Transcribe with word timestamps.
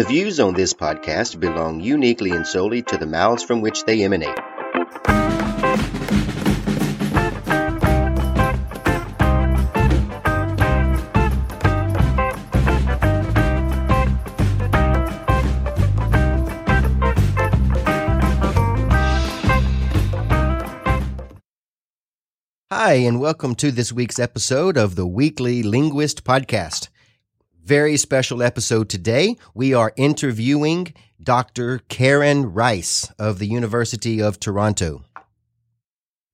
The 0.00 0.06
views 0.06 0.40
on 0.40 0.54
this 0.54 0.72
podcast 0.72 1.38
belong 1.38 1.80
uniquely 1.80 2.30
and 2.30 2.46
solely 2.46 2.80
to 2.84 2.96
the 2.96 3.04
mouths 3.04 3.42
from 3.42 3.60
which 3.60 3.84
they 3.84 4.02
emanate. 4.02 4.34
Hi, 22.70 22.94
and 22.94 23.20
welcome 23.20 23.54
to 23.56 23.70
this 23.70 23.92
week's 23.92 24.18
episode 24.18 24.78
of 24.78 24.94
the 24.96 25.06
Weekly 25.06 25.62
Linguist 25.62 26.24
Podcast. 26.24 26.88
Very 27.70 27.96
special 27.98 28.42
episode 28.42 28.88
today. 28.88 29.36
We 29.54 29.74
are 29.74 29.92
interviewing 29.94 30.92
Dr. 31.22 31.78
Keren 31.88 32.52
Rice 32.52 33.08
of 33.16 33.38
the 33.38 33.46
University 33.46 34.20
of 34.20 34.40
Toronto. 34.40 35.04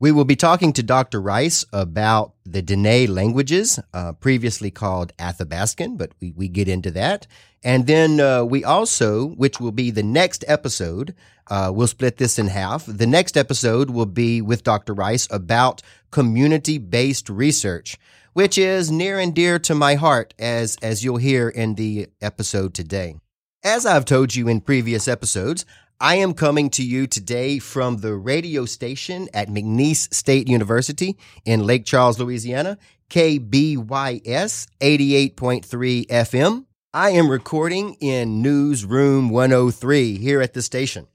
We 0.00 0.12
will 0.12 0.24
be 0.24 0.34
talking 0.34 0.72
to 0.72 0.82
Dr. 0.82 1.20
Rice 1.20 1.62
about 1.74 2.32
the 2.46 2.62
Dene 2.62 3.14
languages, 3.14 3.78
uh, 3.92 4.14
previously 4.14 4.70
called 4.70 5.14
Athabaskan, 5.18 5.98
but 5.98 6.12
we, 6.22 6.32
we 6.32 6.48
get 6.48 6.68
into 6.68 6.90
that. 6.92 7.26
And 7.62 7.86
then 7.86 8.18
uh, 8.18 8.42
we 8.44 8.64
also, 8.64 9.26
which 9.26 9.60
will 9.60 9.72
be 9.72 9.90
the 9.90 10.02
next 10.02 10.42
episode, 10.48 11.14
uh, 11.48 11.70
we'll 11.74 11.86
split 11.86 12.16
this 12.16 12.38
in 12.38 12.46
half. 12.46 12.86
The 12.86 13.06
next 13.06 13.36
episode 13.36 13.90
will 13.90 14.06
be 14.06 14.40
with 14.40 14.64
Dr. 14.64 14.94
Rice 14.94 15.28
about 15.30 15.82
community 16.10 16.78
based 16.78 17.28
research, 17.28 17.98
which 18.36 18.58
is 18.58 18.90
near 18.90 19.18
and 19.18 19.34
dear 19.34 19.58
to 19.58 19.74
my 19.74 19.94
heart, 19.94 20.34
as, 20.38 20.76
as 20.82 21.02
you'll 21.02 21.16
hear 21.16 21.48
in 21.48 21.74
the 21.76 22.06
episode 22.20 22.74
today. 22.74 23.16
As 23.64 23.86
I've 23.86 24.04
told 24.04 24.34
you 24.34 24.46
in 24.46 24.60
previous 24.60 25.08
episodes, 25.08 25.64
I 25.98 26.16
am 26.16 26.34
coming 26.34 26.68
to 26.72 26.84
you 26.84 27.06
today 27.06 27.58
from 27.58 27.96
the 27.96 28.14
radio 28.14 28.66
station 28.66 29.30
at 29.32 29.48
McNeese 29.48 30.12
State 30.12 30.48
University 30.48 31.16
in 31.46 31.64
Lake 31.64 31.86
Charles, 31.86 32.18
Louisiana, 32.18 32.76
KBYS 33.08 34.66
88.3 34.82 36.06
FM. 36.06 36.66
I 36.92 37.10
am 37.12 37.30
recording 37.30 37.94
in 38.00 38.42
Newsroom 38.42 39.30
103 39.30 40.18
here 40.18 40.42
at 40.42 40.52
the 40.52 40.60
station. 40.60 41.06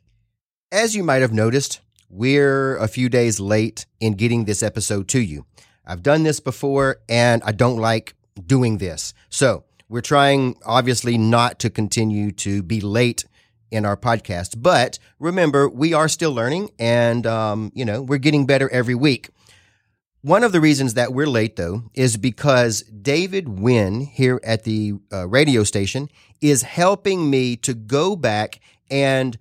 As 0.72 0.95
you 0.95 1.03
might 1.03 1.22
have 1.22 1.33
noticed, 1.33 1.81
we're 2.09 2.78
a 2.78 2.88
few 2.88 3.09
days 3.09 3.39
late 3.39 3.85
in 4.00 4.13
getting 4.13 4.45
this 4.45 4.63
episode 4.63 5.08
to 5.09 5.19
you. 5.19 5.45
I've 5.86 6.04
done 6.04 6.24
this 6.24 6.40
before 6.40 6.98
and 7.10 7.42
I 7.44 7.52
don't 7.52 7.78
like 7.78 8.16
doing 8.46 8.78
this. 8.78 9.14
So 9.30 9.64
we're 9.90 10.02
trying, 10.02 10.56
obviously, 10.66 11.18
not 11.18 11.60
to 11.60 11.70
continue 11.70 12.32
to 12.34 12.64
be 12.64 12.80
late 12.82 13.26
in 13.72 13.86
our 13.86 13.98
podcast. 13.98 14.62
But 14.62 15.00
remember, 15.20 15.70
we 15.70 15.94
are 15.94 16.08
still 16.08 16.34
learning 16.34 16.72
and, 16.78 17.26
um, 17.26 17.72
you 17.74 17.86
know, 17.86 18.02
we're 18.02 18.18
getting 18.18 18.46
better 18.46 18.70
every 18.70 18.96
week. 18.96 19.30
One 20.24 20.44
of 20.44 20.52
the 20.52 20.62
reasons 20.62 20.94
that 20.94 21.14
we're 21.14 21.28
late, 21.28 21.56
though, 21.56 21.90
is 21.96 22.16
because 22.16 22.84
David 22.84 23.50
Wynn 23.50 24.02
here 24.02 24.40
at 24.44 24.66
the 24.66 24.94
uh, 25.12 25.28
radio 25.28 25.64
station 25.64 26.09
is 26.42 26.62
helping 26.62 27.30
me 27.30 27.56
to 27.58 27.74
go 27.74 28.16
back 28.16 28.59
and 28.92 29.38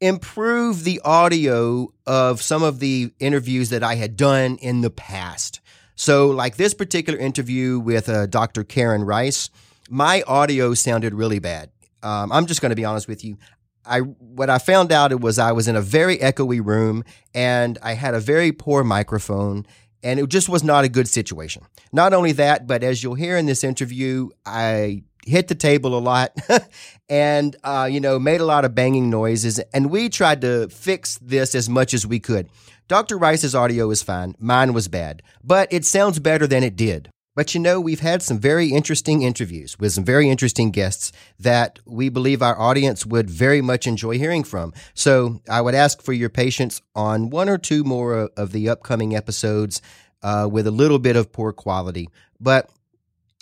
improve 0.00 0.84
the 0.84 1.00
audio 1.04 1.92
of 2.06 2.42
some 2.42 2.62
of 2.62 2.80
the 2.80 3.12
interviews 3.20 3.70
that 3.70 3.82
I 3.82 3.96
had 3.96 4.16
done 4.16 4.56
in 4.56 4.80
the 4.80 4.90
past. 4.90 5.60
So, 5.94 6.28
like 6.28 6.56
this 6.56 6.72
particular 6.72 7.18
interview 7.18 7.78
with 7.78 8.08
uh, 8.08 8.26
Dr. 8.26 8.64
Keren 8.64 9.04
Rice, 9.04 9.50
my 9.90 10.22
audio 10.26 10.72
sounded 10.72 11.14
really 11.14 11.38
bad. 11.38 11.70
Um, 12.02 12.32
I'm 12.32 12.46
just 12.46 12.62
going 12.62 12.70
to 12.70 12.76
be 12.76 12.84
honest 12.84 13.06
with 13.06 13.24
you. 13.24 13.36
I 13.84 14.00
what 14.00 14.50
I 14.50 14.58
found 14.58 14.92
out 14.92 15.18
was 15.20 15.38
I 15.38 15.52
was 15.52 15.68
in 15.68 15.76
a 15.76 15.80
very 15.80 16.18
echoey 16.18 16.64
room 16.64 17.04
and 17.34 17.78
I 17.82 17.94
had 17.94 18.14
a 18.14 18.20
very 18.20 18.52
poor 18.52 18.84
microphone 18.84 19.66
and 20.02 20.20
it 20.20 20.28
just 20.28 20.48
was 20.48 20.62
not 20.62 20.84
a 20.84 20.88
good 20.88 21.08
situation. 21.08 21.64
Not 21.92 22.12
only 22.12 22.32
that, 22.32 22.66
but 22.66 22.82
as 22.82 23.02
you'll 23.02 23.14
hear 23.14 23.36
in 23.36 23.46
this 23.46 23.64
interview, 23.64 24.30
I 24.46 25.02
hit 25.26 25.48
the 25.48 25.54
table 25.54 25.96
a 25.96 26.00
lot 26.00 26.32
and 27.08 27.56
uh, 27.64 27.88
you 27.90 28.00
know 28.00 28.18
made 28.18 28.40
a 28.40 28.46
lot 28.46 28.64
of 28.64 28.74
banging 28.74 29.10
noises 29.10 29.58
and 29.72 29.90
we 29.90 30.08
tried 30.08 30.40
to 30.40 30.68
fix 30.68 31.18
this 31.18 31.54
as 31.54 31.68
much 31.68 31.94
as 31.94 32.06
we 32.06 32.18
could. 32.20 32.48
Dr. 32.88 33.16
Rice's 33.16 33.54
audio 33.54 33.90
is 33.90 34.02
fine, 34.02 34.34
mine 34.38 34.72
was 34.72 34.88
bad, 34.88 35.22
but 35.44 35.72
it 35.72 35.84
sounds 35.84 36.18
better 36.18 36.46
than 36.46 36.64
it 36.64 36.74
did. 36.74 37.10
But 37.36 37.54
you 37.54 37.60
know, 37.60 37.80
we've 37.80 38.00
had 38.00 38.22
some 38.22 38.38
very 38.38 38.68
interesting 38.68 39.22
interviews 39.22 39.78
with 39.78 39.92
some 39.92 40.04
very 40.04 40.28
interesting 40.28 40.72
guests 40.72 41.12
that 41.38 41.78
we 41.86 42.08
believe 42.08 42.42
our 42.42 42.58
audience 42.58 43.06
would 43.06 43.30
very 43.30 43.62
much 43.62 43.86
enjoy 43.86 44.18
hearing 44.18 44.42
from. 44.42 44.72
So 44.94 45.40
I 45.48 45.60
would 45.60 45.74
ask 45.74 46.02
for 46.02 46.12
your 46.12 46.28
patience 46.28 46.82
on 46.94 47.30
one 47.30 47.48
or 47.48 47.56
two 47.56 47.84
more 47.84 48.30
of 48.36 48.50
the 48.52 48.68
upcoming 48.68 49.14
episodes 49.14 49.80
uh, 50.22 50.48
with 50.50 50.66
a 50.66 50.72
little 50.72 50.98
bit 50.98 51.16
of 51.16 51.32
poor 51.32 51.52
quality, 51.52 52.08
but 52.40 52.68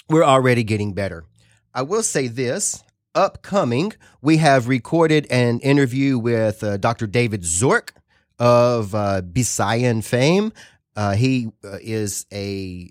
we're 0.09 0.25
already 0.25 0.65
getting 0.65 0.93
better. 0.93 1.25
I 1.75 1.83
will 1.83 2.03
say 2.03 2.29
this 2.29 2.83
upcoming, 3.15 3.93
we 4.21 4.37
have 4.39 4.69
recorded 4.69 5.27
an 5.31 5.61
interview 5.61 6.19
with 6.19 6.63
uh, 6.63 6.77
Dr. 6.77 7.07
David 7.07 7.43
Zorc 7.43 7.91
of 8.39 8.95
uh, 8.95 9.23
Bisayan 9.23 10.05
fame. 10.05 10.53
Uh, 10.95 11.15
he 11.15 11.49
uh, 11.65 11.79
is 11.81 12.27
a 12.33 12.91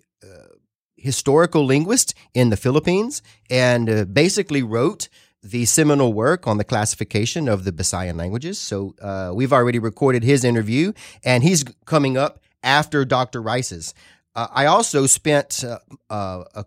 historical 0.97 1.65
linguist 1.65 2.13
in 2.33 2.49
the 2.49 2.57
Philippines 2.57 3.21
and 3.49 3.89
uh, 3.89 4.05
basically 4.05 4.63
wrote 4.63 5.07
the 5.41 5.65
seminal 5.65 6.11
work 6.11 6.47
on 6.47 6.57
the 6.57 6.63
classification 6.63 7.47
of 7.47 7.63
the 7.63 7.71
Bisayan 7.71 8.17
languages. 8.17 8.59
So 8.59 8.95
uh, 9.01 9.31
we've 9.33 9.53
already 9.53 9.79
recorded 9.79 10.23
his 10.23 10.43
interview, 10.43 10.93
and 11.23 11.43
he's 11.43 11.63
coming 11.85 12.17
up 12.17 12.41
after 12.63 13.05
Dr. 13.05 13.41
Rice's. 13.41 13.93
Uh, 14.35 14.47
I 14.51 14.65
also 14.65 15.05
spent 15.05 15.63
uh, 15.63 15.79
uh, 16.09 16.43
a 16.55 16.65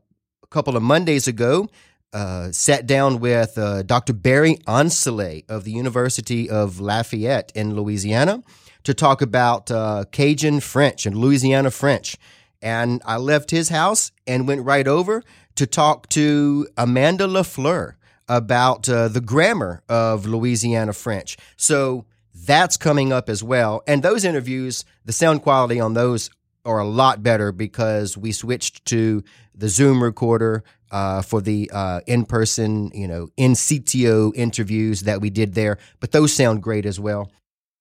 couple 0.48 0.76
of 0.76 0.82
Mondays 0.82 1.28
ago. 1.28 1.68
Uh, 2.12 2.50
sat 2.50 2.86
down 2.86 3.20
with 3.20 3.54
Dr. 3.86 4.12
Barry 4.12 4.56
Ancelet 4.66 5.44
of 5.48 5.64
the 5.64 5.70
University 5.70 6.50
of 6.50 6.80
Lafayette 6.80 7.52
in 7.54 7.74
Louisiana 7.74 8.42
to 8.82 8.94
talk 8.94 9.22
about 9.22 9.66
Cajun 10.10 10.60
French 10.60 11.06
and 11.06 11.16
Louisiana 11.16 11.70
French. 11.70 12.16
And 12.60 13.00
I 13.04 13.16
left 13.16 13.50
his 13.50 13.68
house 13.68 14.12
and 14.26 14.48
went 14.48 14.64
right 14.64 14.86
over 14.86 15.22
to 15.54 15.66
talk 15.66 16.08
to 16.10 16.66
Amanda 16.76 17.26
LaFleur 17.26 17.94
about 18.28 18.88
uh, 18.88 19.08
the 19.08 19.20
grammar 19.20 19.82
of 19.88 20.24
Louisiana 20.24 20.92
French. 20.92 21.36
So 21.56 22.06
that's 22.32 22.76
coming 22.76 23.12
up 23.12 23.28
as 23.28 23.42
well. 23.42 23.82
And 23.86 24.02
those 24.02 24.24
interviews, 24.24 24.84
the 25.04 25.12
sound 25.12 25.42
quality 25.42 25.80
on 25.80 25.94
those 25.94 26.30
are 26.64 26.78
a 26.78 26.86
lot 26.86 27.22
better 27.22 27.50
because 27.50 28.16
we 28.16 28.32
switched 28.32 28.84
to 28.86 29.24
the 29.54 29.68
Zoom 29.68 30.02
recorder 30.02 30.62
uh, 30.90 31.22
for 31.22 31.40
the 31.40 31.70
uh, 31.72 32.00
in-person, 32.06 32.90
you 32.94 33.08
know, 33.08 33.28
in 33.36 33.52
sitio 33.52 34.32
interviews 34.34 35.02
that 35.02 35.20
we 35.20 35.30
did 35.30 35.54
there. 35.54 35.78
But 36.00 36.12
those 36.12 36.32
sound 36.32 36.62
great 36.62 36.86
as 36.86 36.98
well. 36.98 37.30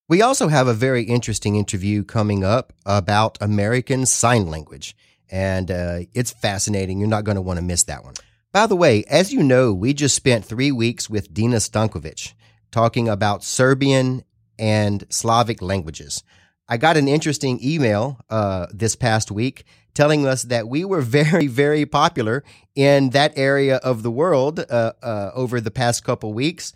We 0.07 0.21
also 0.21 0.47
have 0.47 0.67
a 0.67 0.73
very 0.73 1.03
interesting 1.03 1.55
interview 1.55 2.03
coming 2.03 2.43
up 2.43 2.73
about 2.85 3.37
American 3.41 4.05
Sign 4.07 4.47
Language, 4.47 4.95
and 5.29 5.69
uh, 5.69 5.99
it's 6.13 6.31
fascinating. 6.31 6.99
You're 6.99 7.07
not 7.07 7.25
going 7.25 7.35
to 7.35 7.41
want 7.41 7.59
to 7.59 7.65
miss 7.65 7.83
that 7.83 8.03
one. 8.03 8.15
By 8.51 8.65
the 8.65 8.75
way, 8.75 9.03
as 9.07 9.31
you 9.31 9.43
know, 9.43 9.71
we 9.71 9.93
just 9.93 10.15
spent 10.15 10.43
three 10.43 10.71
weeks 10.71 11.09
with 11.09 11.31
Dina 11.31 11.57
Stankovic 11.57 12.33
talking 12.71 13.07
about 13.07 13.43
Serbian 13.43 14.23
and 14.57 15.03
Slavic 15.09 15.61
languages. 15.61 16.23
I 16.67 16.77
got 16.77 16.97
an 16.97 17.07
interesting 17.07 17.59
email 17.63 18.19
uh, 18.29 18.67
this 18.73 18.95
past 18.95 19.31
week 19.31 19.65
telling 19.93 20.25
us 20.25 20.43
that 20.43 20.67
we 20.67 20.85
were 20.85 21.01
very, 21.01 21.47
very 21.47 21.85
popular 21.85 22.43
in 22.75 23.11
that 23.11 23.33
area 23.35 23.77
of 23.77 24.03
the 24.03 24.11
world 24.11 24.59
uh, 24.59 24.93
uh, 25.01 25.31
over 25.33 25.59
the 25.59 25.71
past 25.71 26.03
couple 26.03 26.33
weeks 26.33 26.73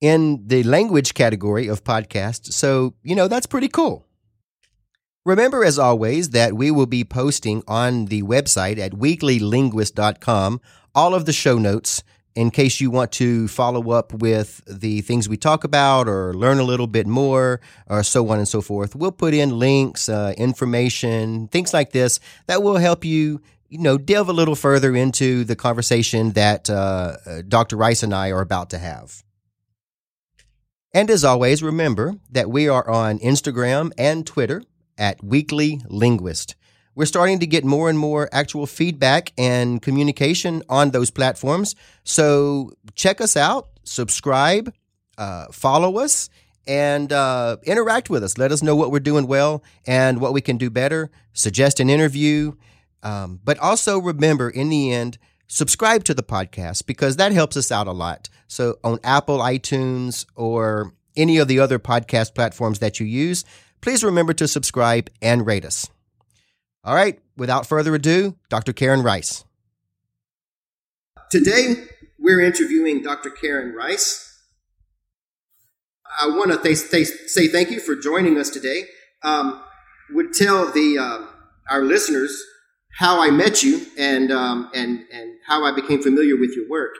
in 0.00 0.46
the 0.46 0.62
language 0.62 1.14
category 1.14 1.66
of 1.66 1.84
podcasts. 1.84 2.52
So, 2.52 2.94
you 3.02 3.14
know, 3.14 3.28
that's 3.28 3.46
pretty 3.46 3.68
cool. 3.68 4.06
Remember, 5.26 5.64
as 5.64 5.78
always, 5.78 6.30
that 6.30 6.54
we 6.54 6.70
will 6.70 6.86
be 6.86 7.04
posting 7.04 7.62
on 7.68 8.06
the 8.06 8.22
website 8.22 8.78
at 8.78 8.92
weeklylinguist.com 8.92 10.60
all 10.94 11.14
of 11.14 11.26
the 11.26 11.32
show 11.32 11.58
notes 11.58 12.02
in 12.34 12.50
case 12.50 12.80
you 12.80 12.90
want 12.90 13.12
to 13.12 13.48
follow 13.48 13.90
up 13.90 14.12
with 14.12 14.62
the 14.66 15.00
things 15.00 15.28
we 15.28 15.36
talk 15.36 15.64
about 15.64 16.08
or 16.08 16.32
learn 16.34 16.58
a 16.58 16.62
little 16.62 16.86
bit 16.86 17.06
more 17.06 17.60
or 17.88 18.02
so 18.02 18.28
on 18.28 18.38
and 18.38 18.48
so 18.48 18.60
forth. 18.60 18.94
We'll 18.94 19.12
put 19.12 19.34
in 19.34 19.58
links, 19.58 20.08
uh, 20.08 20.34
information, 20.36 21.48
things 21.48 21.74
like 21.74 21.92
this 21.92 22.20
that 22.46 22.62
will 22.62 22.76
help 22.76 23.04
you 23.04 23.40
you 23.68 23.78
know, 23.78 23.96
delve 23.96 24.28
a 24.28 24.32
little 24.32 24.56
further 24.56 24.96
into 24.96 25.44
the 25.44 25.54
conversation 25.54 26.32
that 26.32 26.68
uh, 26.68 27.16
uh 27.24 27.42
Dr. 27.46 27.76
Rice 27.76 28.02
and 28.02 28.12
I 28.12 28.30
are 28.30 28.40
about 28.40 28.70
to 28.70 28.78
have. 28.78 29.22
And 30.92 31.08
as 31.08 31.24
always, 31.24 31.62
remember 31.62 32.16
that 32.30 32.50
we 32.50 32.68
are 32.68 32.88
on 32.90 33.20
Instagram 33.20 33.92
and 33.96 34.26
Twitter 34.26 34.64
at 34.98 35.22
Weekly 35.22 35.80
Linguist. 35.86 36.56
We're 37.00 37.06
starting 37.06 37.38
to 37.38 37.46
get 37.46 37.64
more 37.64 37.88
and 37.88 37.98
more 37.98 38.28
actual 38.30 38.66
feedback 38.66 39.32
and 39.38 39.80
communication 39.80 40.62
on 40.68 40.90
those 40.90 41.10
platforms. 41.10 41.74
So 42.04 42.72
check 42.94 43.22
us 43.22 43.38
out, 43.38 43.70
subscribe, 43.84 44.70
uh, 45.16 45.46
follow 45.50 45.96
us, 45.96 46.28
and 46.66 47.10
uh, 47.10 47.56
interact 47.62 48.10
with 48.10 48.22
us. 48.22 48.36
Let 48.36 48.52
us 48.52 48.62
know 48.62 48.76
what 48.76 48.92
we're 48.92 49.00
doing 49.00 49.26
well 49.26 49.64
and 49.86 50.20
what 50.20 50.34
we 50.34 50.42
can 50.42 50.58
do 50.58 50.68
better. 50.68 51.10
Suggest 51.32 51.80
an 51.80 51.88
interview. 51.88 52.52
Um, 53.02 53.40
but 53.42 53.58
also 53.60 53.98
remember, 53.98 54.50
in 54.50 54.68
the 54.68 54.92
end, 54.92 55.16
subscribe 55.48 56.04
to 56.04 56.12
the 56.12 56.22
podcast 56.22 56.84
because 56.84 57.16
that 57.16 57.32
helps 57.32 57.56
us 57.56 57.72
out 57.72 57.86
a 57.86 57.92
lot. 57.92 58.28
So 58.46 58.76
on 58.84 58.98
Apple, 59.02 59.38
iTunes, 59.38 60.26
or 60.36 60.92
any 61.16 61.38
of 61.38 61.48
the 61.48 61.60
other 61.60 61.78
podcast 61.78 62.34
platforms 62.34 62.80
that 62.80 63.00
you 63.00 63.06
use, 63.06 63.42
please 63.80 64.04
remember 64.04 64.34
to 64.34 64.46
subscribe 64.46 65.08
and 65.22 65.46
rate 65.46 65.64
us. 65.64 65.88
All 66.82 66.94
right, 66.94 67.18
without 67.36 67.66
further 67.66 67.94
ado, 67.94 68.36
Dr. 68.48 68.72
Keren 68.72 69.02
Rice. 69.02 69.44
Today, 71.30 71.74
we're 72.18 72.40
interviewing 72.40 73.02
Dr. 73.02 73.30
Keren 73.30 73.74
Rice. 73.74 74.26
I 76.20 76.26
want 76.26 76.52
to 76.52 76.58
th- 76.58 76.90
th- 76.90 77.06
say 77.26 77.48
thank 77.48 77.70
you 77.70 77.80
for 77.80 77.94
joining 77.94 78.38
us 78.38 78.48
today. 78.48 78.84
Um, 79.22 79.62
would 80.12 80.32
tell 80.32 80.72
the 80.72 80.98
uh, 80.98 81.26
our 81.70 81.82
listeners 81.82 82.42
how 82.98 83.22
I 83.22 83.30
met 83.30 83.62
you 83.62 83.86
and 83.98 84.32
um, 84.32 84.70
and 84.74 85.04
and 85.12 85.34
how 85.46 85.64
I 85.64 85.72
became 85.74 86.02
familiar 86.02 86.36
with 86.36 86.56
your 86.56 86.68
work. 86.68 86.94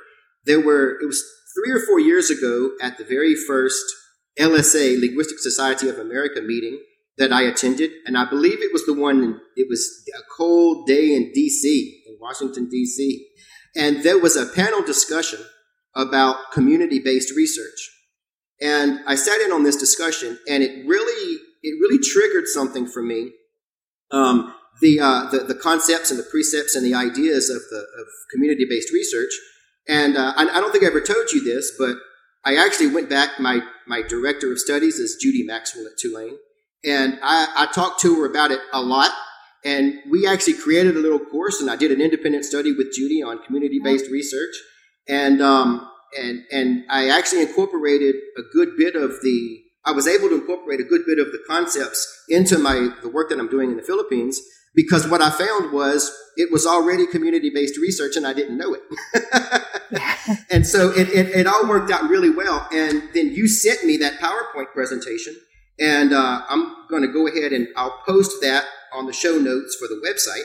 There 0.45 0.61
were 0.61 1.01
it 1.01 1.07
was 1.07 1.25
three 1.55 1.73
or 1.73 1.81
four 1.81 1.99
years 1.99 2.31
ago 2.31 2.71
at 2.83 2.99
the 2.99 3.05
very 3.05 3.35
first 3.35 3.83
LSA 4.39 5.01
Linguistic 5.01 5.39
Society 5.39 5.89
of 5.89 5.99
America 5.99 6.41
meeting 6.41 6.81
that 7.21 7.33
I 7.33 7.43
attended, 7.43 7.91
and 8.07 8.17
I 8.17 8.29
believe 8.29 8.63
it 8.63 8.73
was 8.73 8.87
the 8.87 8.95
one. 8.95 9.39
it 9.55 9.69
was 9.69 10.03
a 10.19 10.23
cold 10.37 10.87
day 10.87 11.15
in 11.15 11.31
D.C. 11.33 12.03
in 12.09 12.17
Washington 12.19 12.69
D.C. 12.69 13.29
And 13.77 14.03
there 14.03 14.19
was 14.19 14.37
a 14.37 14.47
panel 14.47 14.83
discussion 14.83 15.39
about 15.95 16.51
community-based 16.53 17.37
research, 17.37 17.91
and 18.61 19.01
I 19.07 19.15
sat 19.15 19.41
in 19.43 19.53
on 19.53 19.65
this 19.65 19.77
discussion, 19.77 20.39
and 20.49 20.63
it 20.63 20.87
really 20.87 21.39
it 21.63 21.79
really 21.79 22.03
triggered 22.03 22.47
something 22.47 22.87
for 22.87 23.03
me. 23.03 23.33
Um, 24.11 24.55
the, 24.81 24.99
uh, 24.99 25.31
the, 25.31 25.41
the 25.41 25.55
concepts 25.55 26.11
and 26.11 26.19
the 26.19 26.27
precepts 26.31 26.75
and 26.75 26.87
the 26.87 26.95
ideas 26.95 27.51
of 27.51 27.61
the 27.71 27.81
of 28.01 28.07
community-based 28.33 28.93
research. 28.95 29.31
And 29.87 30.17
uh, 30.17 30.33
I, 30.37 30.49
I 30.49 30.61
don't 30.61 30.73
think 30.73 30.85
I 30.85 30.87
ever 30.87 31.03
told 31.03 31.33
you 31.33 31.45
this, 31.45 31.71
but 31.79 31.97
I 32.45 32.57
actually 32.57 32.87
went 32.89 33.11
back. 33.11 33.39
My 33.39 33.61
my 33.87 34.01
director 34.01 34.51
of 34.51 34.59
studies 34.59 34.97
is 34.99 35.19
Judy 35.21 35.43
Maxwell 35.45 35.87
at 35.87 35.99
Tulane, 35.99 36.39
and 36.85 37.19
I, 37.23 37.49
I 37.57 37.67
talked 37.73 38.01
to 38.03 38.21
her 38.21 38.27
about 38.27 38.51
it 38.51 38.61
a 38.73 38.81
lot. 38.81 39.11
And 39.65 39.99
we 40.11 40.27
actually 40.27 40.55
created 40.55 40.97
a 40.97 41.01
little 41.01 41.19
course, 41.19 41.61
and 41.61 41.71
I 41.71 41.77
did 41.77 41.93
an 41.93 42.01
independent 42.01 42.47
study 42.47 42.73
with 42.73 42.95
Judy 42.95 43.23
on 43.23 43.43
community-based 43.43 44.07
mm-hmm. 44.07 44.15
research, 44.15 44.55
and 45.07 45.43
um, 45.43 45.87
and 46.19 46.45
and 46.51 46.85
I 46.89 47.11
actually 47.11 47.43
incorporated 47.43 48.15
a 48.39 48.43
good 48.55 48.71
bit 48.79 48.97
of 48.97 49.21
the. 49.23 49.61
I 49.85 49.93
was 49.93 50.07
able 50.07 50.31
to 50.31 50.37
incorporate 50.37 50.81
a 50.81 50.85
good 50.85 51.03
bit 51.07 51.19
of 51.19 51.27
the 51.27 51.41
concepts 51.47 52.25
into 52.31 52.59
my 52.59 52.89
the 53.03 53.11
work 53.11 53.29
that 53.29 53.39
I'm 53.39 53.51
doing 53.51 53.71
in 53.71 53.77
the 53.77 53.83
Philippines 53.83 54.41
because 54.75 55.07
what 55.07 55.21
I 55.21 55.31
found 55.31 55.73
was 55.73 56.11
it 56.37 56.51
was 56.51 56.65
already 56.65 57.07
community-based 57.07 57.77
research, 57.77 58.17
and 58.17 58.27
I 58.27 58.33
didn't 58.33 58.57
know 58.57 58.75
it. 58.75 60.43
and 60.51 60.67
so 60.67 60.91
it, 60.91 61.11
it, 61.11 61.29
it 61.37 61.47
all 61.47 61.69
worked 61.69 61.91
out 61.91 62.09
really 62.09 62.31
well. 62.31 62.67
And 62.73 63.03
then 63.13 63.35
you 63.35 63.47
sent 63.47 63.85
me 63.85 63.99
that 63.99 64.21
PowerPoint 64.21 64.73
presentation 64.73 65.37
and 65.81 66.13
uh, 66.13 66.43
I'm 66.49 66.75
going 66.89 67.03
to 67.03 67.09
go 67.09 67.27
ahead 67.27 67.53
and 67.53 67.69
I'll 67.77 68.03
post 68.07 68.41
that 68.43 68.65
on 68.93 69.07
the 69.07 69.13
show 69.13 69.39
notes 69.39 69.77
for 69.77 69.89
the 69.89 70.01
website, 70.07 70.45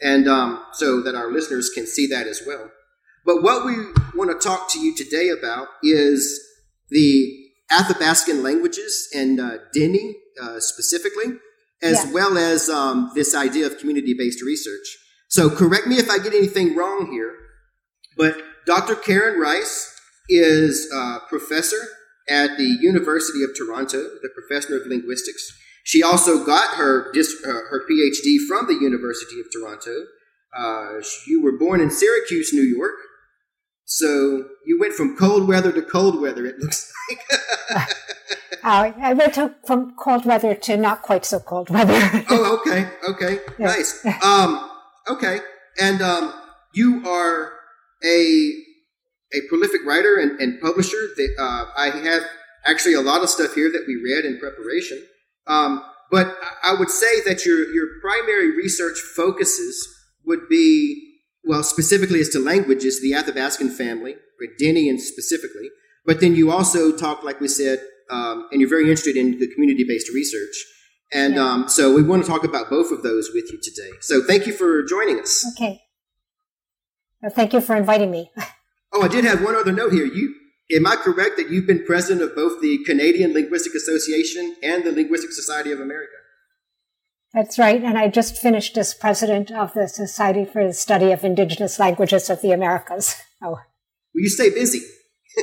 and 0.00 0.28
um, 0.28 0.64
so 0.72 1.02
that 1.02 1.14
our 1.14 1.30
listeners 1.30 1.70
can 1.74 1.86
see 1.86 2.06
that 2.06 2.26
as 2.26 2.42
well. 2.46 2.70
But 3.24 3.42
what 3.42 3.66
we 3.66 3.74
want 4.14 4.30
to 4.30 4.48
talk 4.48 4.70
to 4.70 4.78
you 4.78 4.94
today 4.94 5.28
about 5.28 5.66
is 5.82 6.40
the 6.90 7.46
Athabaskan 7.72 8.42
languages 8.42 9.08
and 9.12 9.40
uh, 9.40 9.58
Dene 9.72 10.14
uh, 10.40 10.60
specifically, 10.60 11.34
as 11.82 12.04
yeah. 12.04 12.12
well 12.12 12.38
as 12.38 12.70
um, 12.70 13.10
this 13.14 13.34
idea 13.34 13.66
of 13.66 13.78
community-based 13.78 14.42
research. 14.42 14.96
So, 15.28 15.50
correct 15.50 15.88
me 15.88 15.96
if 15.96 16.08
I 16.08 16.18
get 16.18 16.34
anything 16.34 16.76
wrong 16.76 17.10
here, 17.10 17.34
but 18.16 18.40
Dr. 18.66 18.94
Keren 18.94 19.40
Rice 19.40 19.92
is 20.28 20.90
a 20.92 21.18
professor 21.28 21.80
at 22.28 22.56
the 22.56 22.76
University 22.80 23.42
of 23.42 23.50
Toronto, 23.56 24.02
the 24.22 24.30
professor 24.34 24.76
of 24.76 24.86
linguistics. 24.86 25.50
She 25.84 26.02
also 26.02 26.44
got 26.44 26.76
her 26.76 27.10
uh, 27.10 27.52
her 27.70 27.84
PhD 27.88 28.38
from 28.48 28.66
the 28.66 28.78
University 28.80 29.40
of 29.40 29.46
Toronto. 29.52 30.06
Uh, 30.56 31.00
you 31.26 31.42
were 31.42 31.56
born 31.56 31.80
in 31.80 31.90
Syracuse, 31.90 32.52
New 32.52 32.62
York, 32.62 32.94
so 33.84 34.48
you 34.64 34.80
went 34.80 34.94
from 34.94 35.16
cold 35.16 35.46
weather 35.46 35.70
to 35.70 35.82
cold 35.82 36.20
weather. 36.20 36.44
It 36.44 36.58
looks 36.58 36.92
like. 37.10 37.20
uh, 38.64 38.92
I 39.00 39.14
went 39.14 39.34
to, 39.34 39.54
from 39.64 39.94
cold 39.96 40.24
weather 40.24 40.54
to 40.56 40.76
not 40.76 41.02
quite 41.02 41.24
so 41.24 41.38
cold 41.38 41.70
weather. 41.70 41.94
oh, 42.30 42.58
okay, 42.60 42.90
okay, 43.08 43.40
yeah. 43.58 43.66
nice. 43.66 44.04
Um, 44.24 44.68
okay, 45.08 45.38
and 45.80 46.02
um, 46.02 46.34
you 46.74 47.06
are 47.08 47.52
a 48.04 48.65
a 49.36 49.48
prolific 49.48 49.84
writer 49.84 50.16
and, 50.16 50.40
and 50.40 50.60
publisher. 50.60 51.08
That, 51.16 51.34
uh, 51.38 51.64
I 51.76 51.90
have 51.90 52.22
actually 52.64 52.94
a 52.94 53.00
lot 53.00 53.22
of 53.22 53.28
stuff 53.28 53.54
here 53.54 53.70
that 53.70 53.84
we 53.86 53.96
read 53.96 54.24
in 54.24 54.38
preparation. 54.38 55.02
Um, 55.46 55.82
but 56.10 56.36
I 56.62 56.74
would 56.74 56.90
say 56.90 57.20
that 57.26 57.44
your 57.44 57.72
your 57.72 57.86
primary 58.00 58.56
research 58.56 58.98
focuses 59.14 59.88
would 60.24 60.48
be 60.48 61.06
well, 61.46 61.62
specifically 61.62 62.20
as 62.20 62.28
to 62.30 62.40
languages, 62.40 63.00
the 63.00 63.12
Athabaskan 63.12 63.72
family, 63.72 64.14
or 64.14 64.46
Denian 64.58 64.98
specifically. 64.98 65.70
But 66.04 66.20
then 66.20 66.34
you 66.34 66.50
also 66.50 66.94
talk, 66.94 67.22
like 67.22 67.40
we 67.40 67.48
said, 67.48 67.78
um, 68.10 68.48
and 68.50 68.60
you're 68.60 68.70
very 68.70 68.84
interested 68.84 69.16
in 69.16 69.38
the 69.38 69.46
community 69.46 69.84
based 69.86 70.08
research. 70.12 70.64
And 71.12 71.36
yeah. 71.36 71.44
um, 71.44 71.68
so 71.68 71.94
we 71.94 72.02
want 72.02 72.24
to 72.24 72.28
talk 72.28 72.44
about 72.44 72.68
both 72.68 72.90
of 72.90 73.02
those 73.02 73.30
with 73.32 73.44
you 73.52 73.60
today. 73.62 73.90
So 74.00 74.22
thank 74.22 74.46
you 74.46 74.52
for 74.52 74.82
joining 74.82 75.20
us. 75.20 75.46
Okay. 75.56 75.82
Well, 77.22 77.30
thank 77.30 77.52
you 77.52 77.60
for 77.60 77.76
inviting 77.76 78.10
me. 78.10 78.30
Oh, 78.96 79.02
I 79.02 79.08
did 79.08 79.24
have 79.24 79.44
one 79.44 79.54
other 79.54 79.72
note 79.72 79.92
here. 79.92 80.06
You 80.06 80.34
am 80.72 80.86
I 80.86 80.96
correct 80.96 81.36
that 81.36 81.50
you've 81.50 81.66
been 81.66 81.84
president 81.84 82.22
of 82.22 82.34
both 82.34 82.62
the 82.62 82.82
Canadian 82.84 83.34
Linguistic 83.34 83.74
Association 83.74 84.56
and 84.62 84.84
the 84.84 84.92
Linguistic 84.92 85.32
Society 85.32 85.70
of 85.70 85.80
America? 85.80 86.14
That's 87.34 87.58
right, 87.58 87.82
and 87.82 87.98
I 87.98 88.08
just 88.08 88.38
finished 88.38 88.78
as 88.78 88.94
president 88.94 89.50
of 89.50 89.74
the 89.74 89.86
Society 89.86 90.46
for 90.46 90.66
the 90.66 90.72
Study 90.72 91.12
of 91.12 91.24
Indigenous 91.24 91.78
Languages 91.78 92.30
of 92.30 92.40
the 92.40 92.52
Americas. 92.52 93.16
Oh, 93.42 93.50
well, 93.50 93.60
you 94.14 94.30
stay 94.30 94.48
busy. 94.48 94.80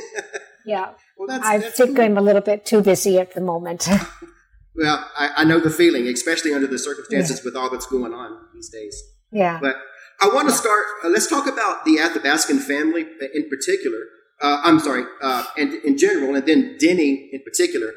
yeah, 0.66 0.94
well, 1.16 1.28
that's, 1.28 1.46
I 1.46 1.58
that's 1.58 1.76
think 1.76 1.94
cool. 1.94 2.04
I'm 2.04 2.18
a 2.18 2.22
little 2.22 2.42
bit 2.42 2.66
too 2.66 2.82
busy 2.82 3.20
at 3.20 3.34
the 3.34 3.40
moment. 3.40 3.86
well, 4.74 5.08
I, 5.16 5.30
I, 5.36 5.44
know 5.44 5.60
the 5.60 5.70
feeling, 5.70 6.08
especially 6.08 6.52
under 6.52 6.66
the 6.66 6.78
circumstances 6.78 7.38
yeah. 7.38 7.44
with 7.44 7.54
all 7.54 7.70
that's 7.70 7.86
going 7.86 8.12
on 8.12 8.36
these 8.52 8.70
days. 8.70 9.00
Yeah, 9.30 9.60
but 9.62 9.76
I 10.20 10.28
want 10.28 10.48
to 10.48 10.54
start. 10.54 10.84
Uh, 11.04 11.08
let's 11.08 11.26
talk 11.26 11.46
about 11.46 11.84
the 11.84 11.96
Athabaskan 11.96 12.60
family 12.60 13.02
in 13.34 13.48
particular. 13.48 13.98
Uh, 14.40 14.60
I'm 14.64 14.80
sorry, 14.80 15.04
uh, 15.22 15.44
and 15.56 15.74
in 15.84 15.96
general, 15.96 16.34
and 16.34 16.46
then 16.46 16.76
Dene 16.78 17.30
in 17.32 17.40
particular. 17.44 17.92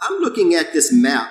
I'm 0.00 0.20
looking 0.20 0.54
at 0.54 0.72
this 0.72 0.92
map 0.92 1.30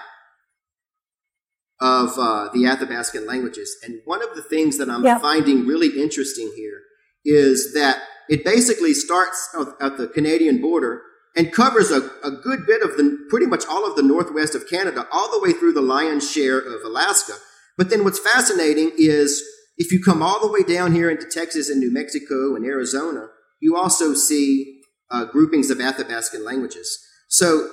of 1.80 2.18
uh, 2.18 2.50
the 2.54 2.64
Athabaskan 2.64 3.28
languages, 3.28 3.76
and 3.84 4.00
one 4.06 4.24
of 4.24 4.36
the 4.36 4.42
things 4.42 4.78
that 4.78 4.90
I'm 4.90 5.04
finding 5.20 5.66
really 5.66 6.02
interesting 6.02 6.52
here 6.56 6.82
is 7.26 7.74
that 7.74 8.02
it 8.30 8.44
basically 8.44 8.94
starts 8.94 9.50
at 9.82 9.98
the 9.98 10.08
Canadian 10.08 10.62
border 10.62 11.02
and 11.36 11.52
covers 11.52 11.92
a, 11.92 12.10
a 12.24 12.32
good 12.32 12.66
bit 12.66 12.82
of 12.82 12.96
the 12.96 13.26
pretty 13.30 13.46
much 13.46 13.66
all 13.68 13.90
of 13.90 13.96
the 13.96 14.04
northwest 14.04 14.56
of 14.56 14.70
Canada, 14.70 15.08
all 15.12 15.32
the 15.32 15.40
way 15.40 15.52
through 15.52 15.74
the 15.74 15.82
lion's 15.82 16.30
share 16.30 16.60
of 16.60 16.84
Alaska. 16.84 17.34
But 17.78 17.90
then 17.90 18.04
what's 18.04 18.20
fascinating 18.20 18.92
is 18.98 19.44
if 19.78 19.92
you 19.92 20.02
come 20.04 20.22
all 20.22 20.40
the 20.40 20.52
way 20.52 20.64
down 20.64 20.94
here 20.94 21.10
into 21.10 21.28
Texas 21.30 21.70
and 21.70 21.80
New 21.80 21.92
Mexico 21.92 22.56
and 22.56 22.66
Arizona, 22.66 23.28
you 23.60 23.76
also 23.76 24.14
see 24.14 24.82
uh, 25.10 25.26
groupings 25.26 25.70
of 25.70 25.78
Athabaskan 25.78 26.44
languages. 26.44 27.00
So 27.30 27.70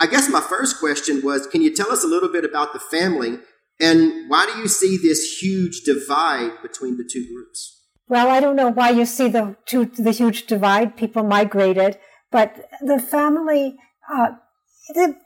I 0.00 0.06
guess 0.06 0.28
my 0.28 0.40
first 0.40 0.78
question 0.78 1.22
was 1.22 1.46
can 1.46 1.62
you 1.62 1.74
tell 1.74 1.90
us 1.90 2.04
a 2.04 2.08
little 2.08 2.30
bit 2.30 2.44
about 2.44 2.72
the 2.72 2.80
family 2.80 3.38
and 3.80 4.30
why 4.30 4.46
do 4.46 4.58
you 4.58 4.68
see 4.68 4.96
this 4.96 5.38
huge 5.40 5.82
divide 5.82 6.62
between 6.62 6.96
the 6.96 7.08
two 7.10 7.26
groups? 7.32 7.82
Well, 8.08 8.28
I 8.28 8.40
don't 8.40 8.56
know 8.56 8.70
why 8.70 8.90
you 8.90 9.04
see 9.04 9.28
the 9.28 9.56
two, 9.66 9.86
the 9.86 10.12
huge 10.12 10.46
divide. 10.46 10.96
People 10.96 11.24
migrated, 11.24 11.98
but 12.30 12.68
the 12.80 13.00
family, 13.00 13.76
uh, 14.12 14.28
the 14.94 15.16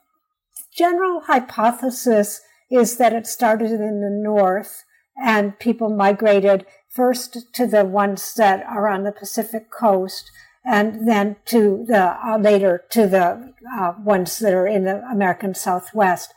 general 0.77 1.21
hypothesis 1.27 2.41
is 2.71 2.97
that 2.97 3.13
it 3.13 3.27
started 3.27 3.73
in 3.73 4.01
the 4.01 4.11
north 4.11 4.83
and 5.21 5.59
people 5.59 5.91
migrated 5.91 6.67
first 6.89 7.53
to 7.55 7.67
the 7.67 7.85
ones 7.85 8.35
that 8.35 8.65
are 8.67 8.89
on 8.89 9.05
the 9.05 9.13
Pacific 9.13 9.71
coast 9.71 10.31
and 10.65 11.09
then 11.09 11.37
to 11.47 11.85
the 11.87 12.17
uh, 12.27 12.39
later 12.39 12.85
to 12.91 13.07
the 13.07 13.55
uh, 13.79 13.93
ones 14.03 14.39
that 14.39 14.53
are 14.53 14.67
in 14.67 14.85
the 14.85 15.03
American 15.11 15.55
Southwest. 15.55 16.35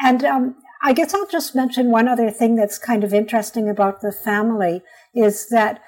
And 0.00 0.24
um, 0.24 0.56
I 0.82 0.92
guess 0.92 1.12
I'll 1.12 1.26
just 1.26 1.54
mention 1.54 1.90
one 1.90 2.08
other 2.08 2.30
thing 2.30 2.56
that's 2.56 2.78
kind 2.78 3.04
of 3.04 3.12
interesting 3.12 3.68
about 3.68 4.00
the 4.00 4.12
family 4.12 4.82
is 5.14 5.48
that 5.48 5.80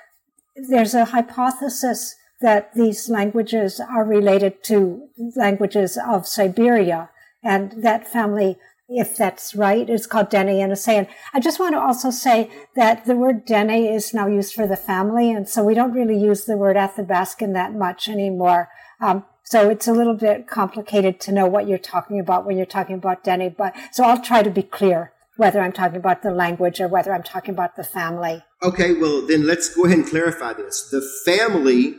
there's 0.68 0.94
a 0.94 1.06
hypothesis 1.06 2.14
that 2.42 2.74
these 2.74 3.08
languages 3.08 3.80
are 3.80 4.04
related 4.04 4.62
to 4.64 5.08
languages 5.36 5.98
of 6.08 6.26
Siberia. 6.26 7.10
And 7.42 7.82
that 7.82 8.06
family, 8.06 8.58
if 8.98 9.16
that's 9.16 9.54
right, 9.54 9.88
It's 9.88 10.06
called 10.06 10.30
Dene 10.30 10.48
Yenisei. 10.48 11.06
I 11.32 11.40
just 11.40 11.58
want 11.58 11.74
to 11.74 11.80
also 11.80 12.10
say 12.10 12.50
that 12.76 13.04
the 13.04 13.16
word 13.16 13.44
Dene 13.44 13.70
is 13.70 14.14
now 14.14 14.26
used 14.26 14.54
for 14.54 14.66
the 14.66 14.76
family. 14.76 15.30
And 15.30 15.48
so 15.48 15.64
we 15.64 15.74
don't 15.74 15.92
really 15.92 16.18
use 16.18 16.44
the 16.44 16.56
word 16.56 16.76
Athabaskan 16.76 17.52
that 17.54 17.74
much 17.74 18.08
anymore. 18.08 18.68
Um, 19.00 19.24
so 19.44 19.68
it's 19.68 19.88
a 19.88 19.92
little 19.92 20.14
bit 20.14 20.46
complicated 20.46 21.20
to 21.20 21.32
know 21.32 21.46
what 21.46 21.66
you're 21.66 21.78
talking 21.78 22.20
about 22.20 22.46
when 22.46 22.56
you're 22.56 22.66
talking 22.66 22.96
about 22.96 23.24
Dene. 23.24 23.54
But 23.56 23.74
so 23.92 24.04
I'll 24.04 24.22
try 24.22 24.42
to 24.42 24.50
be 24.50 24.62
clear 24.62 25.12
whether 25.36 25.60
I'm 25.60 25.72
talking 25.72 25.96
about 25.96 26.22
the 26.22 26.30
language 26.30 26.80
or 26.80 26.88
whether 26.88 27.12
I'm 27.12 27.22
talking 27.22 27.54
about 27.54 27.76
the 27.76 27.84
family. 27.84 28.44
Okay, 28.62 28.94
well 28.94 29.26
then 29.26 29.46
let's 29.46 29.74
go 29.74 29.84
ahead 29.84 29.98
and 29.98 30.06
clarify 30.06 30.52
this. 30.52 30.88
The 30.90 31.02
family 31.24 31.96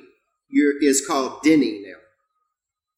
is 0.82 1.06
called 1.06 1.42
Dene 1.42 1.84
now. 1.84 1.98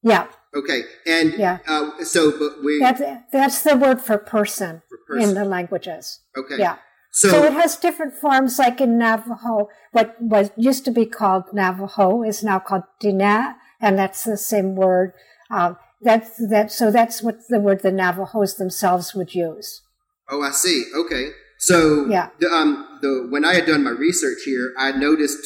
Yeah. 0.02 0.26
Okay, 0.56 0.82
and 1.06 1.34
yeah. 1.34 1.58
Uh, 1.66 2.02
so 2.02 2.30
but 2.36 2.64
we 2.64 2.80
that's 2.80 3.02
that's 3.30 3.62
the 3.62 3.76
word 3.76 4.00
for 4.00 4.16
person, 4.16 4.82
for 4.88 4.98
person. 5.06 5.28
in 5.28 5.34
the 5.34 5.44
languages. 5.44 6.20
Okay. 6.36 6.56
Yeah. 6.58 6.78
So, 7.12 7.30
so, 7.30 7.44
it 7.44 7.54
has 7.54 7.76
different 7.76 8.12
forms, 8.12 8.58
like 8.58 8.80
in 8.80 8.98
Navajo. 8.98 9.68
What 9.92 10.20
was 10.20 10.50
used 10.56 10.84
to 10.86 10.90
be 10.90 11.06
called 11.06 11.44
Navajo 11.52 12.22
is 12.22 12.42
now 12.42 12.58
called 12.58 12.82
Diné, 13.02 13.54
and 13.80 13.98
that's 13.98 14.24
the 14.24 14.36
same 14.36 14.74
word. 14.74 15.12
Um, 15.50 15.76
that's 16.02 16.36
that. 16.48 16.72
So 16.72 16.90
that's 16.90 17.22
what 17.22 17.36
the 17.48 17.60
word 17.60 17.82
the 17.82 17.92
Navajos 17.92 18.56
themselves 18.56 19.14
would 19.14 19.34
use. 19.34 19.82
Oh, 20.30 20.42
I 20.42 20.50
see. 20.50 20.84
Okay. 20.94 21.30
So 21.58 22.06
yeah. 22.06 22.30
the, 22.38 22.48
um, 22.48 22.98
the 23.00 23.26
when 23.30 23.44
I 23.44 23.54
had 23.54 23.66
done 23.66 23.84
my 23.84 23.90
research 23.90 24.38
here, 24.44 24.72
I 24.78 24.92
noticed 24.92 25.44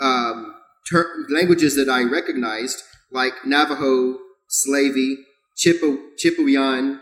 um, 0.00 0.54
ter- 0.90 1.26
languages 1.28 1.76
that 1.76 1.88
I 1.88 2.02
recognized, 2.02 2.82
like 3.10 3.34
Navajo, 3.44 4.18
Slavey, 4.50 5.16
Chippewa, 5.56 5.96
Chipewyan, 6.18 7.00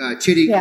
uh, 0.00 0.14
Chitty, 0.16 0.42
yeah. 0.42 0.60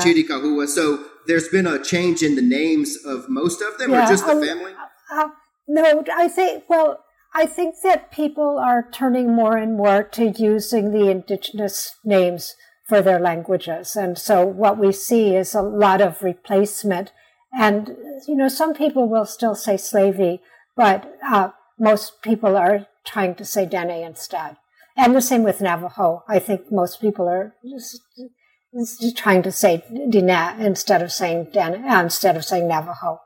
So 0.66 1.06
there's 1.28 1.48
been 1.48 1.68
a 1.68 1.82
change 1.82 2.22
in 2.22 2.36
the 2.36 2.42
names 2.42 2.98
of 3.06 3.30
most 3.30 3.62
of 3.62 3.78
them, 3.78 3.92
yeah. 3.92 4.06
or 4.06 4.10
just 4.10 4.26
the 4.26 4.34
um, 4.34 4.44
family? 4.44 4.74
Uh, 5.12 5.30
no, 5.68 6.04
I 6.16 6.28
think, 6.28 6.64
well, 6.68 7.04
I 7.36 7.46
think 7.46 7.76
that 7.84 8.12
people 8.12 8.60
are 8.60 8.88
turning 8.92 9.34
more 9.34 9.58
and 9.58 9.78
more 9.78 10.04
to 10.04 10.30
using 10.30 10.92
the 10.92 11.10
indigenous 11.10 11.96
names 12.04 12.56
for 12.88 13.02
their 13.02 13.20
languages. 13.20 13.96
And 13.96 14.18
so 14.18 14.46
what 14.46 14.78
we 14.78 14.92
see 14.92 15.36
is 15.36 15.56
a 15.56 15.62
lot 15.62 16.02
of 16.02 16.22
replacement. 16.22 17.12
And, 17.58 17.96
you 18.28 18.36
know, 18.36 18.50
some 18.50 18.74
people 18.74 19.08
will 19.08 19.26
still 19.26 19.56
say 19.56 19.76
slavey, 19.76 20.42
but 20.76 21.18
uh, 21.26 21.52
most 21.80 22.22
people 22.22 22.58
are 22.58 22.88
trying 23.06 23.36
to 23.36 23.46
say 23.46 23.66
Dene 23.66 23.92
instead. 23.92 24.58
And 24.96 25.16
the 25.16 25.22
same 25.22 25.44
with 25.44 25.62
Navajo. 25.62 26.24
I 26.28 26.40
think 26.40 26.72
most 26.72 27.02
people 27.02 27.28
are 27.28 27.56
just, 27.64 28.02
just 28.74 29.18
trying 29.18 29.42
to 29.44 29.52
say 29.52 29.84
Diné 29.92 30.60
instead 30.60 31.02
of 31.02 31.12
saying 31.12 31.50
Dan, 31.52 31.90
uh, 31.90 32.02
instead 32.02 32.38
of 32.38 32.46
saying 32.46 32.68
Navajo. 32.68 33.20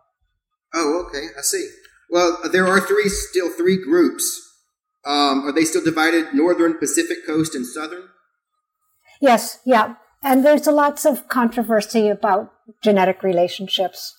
Oh, 0.73 1.05
okay, 1.07 1.27
I 1.37 1.41
see. 1.41 1.69
Well, 2.09 2.37
there 2.51 2.67
are 2.67 2.79
three 2.79 3.09
still 3.09 3.49
three 3.49 3.81
groups. 3.81 4.43
Um, 5.05 5.45
are 5.45 5.51
they 5.51 5.65
still 5.65 5.83
divided? 5.83 6.33
Northern, 6.33 6.77
Pacific 6.77 7.25
Coast, 7.25 7.55
and 7.55 7.65
Southern. 7.65 8.09
Yes, 9.21 9.59
yeah, 9.65 9.95
and 10.23 10.45
there's 10.45 10.67
lots 10.67 11.05
of 11.05 11.27
controversy 11.27 12.09
about 12.09 12.51
genetic 12.83 13.23
relationships. 13.23 14.15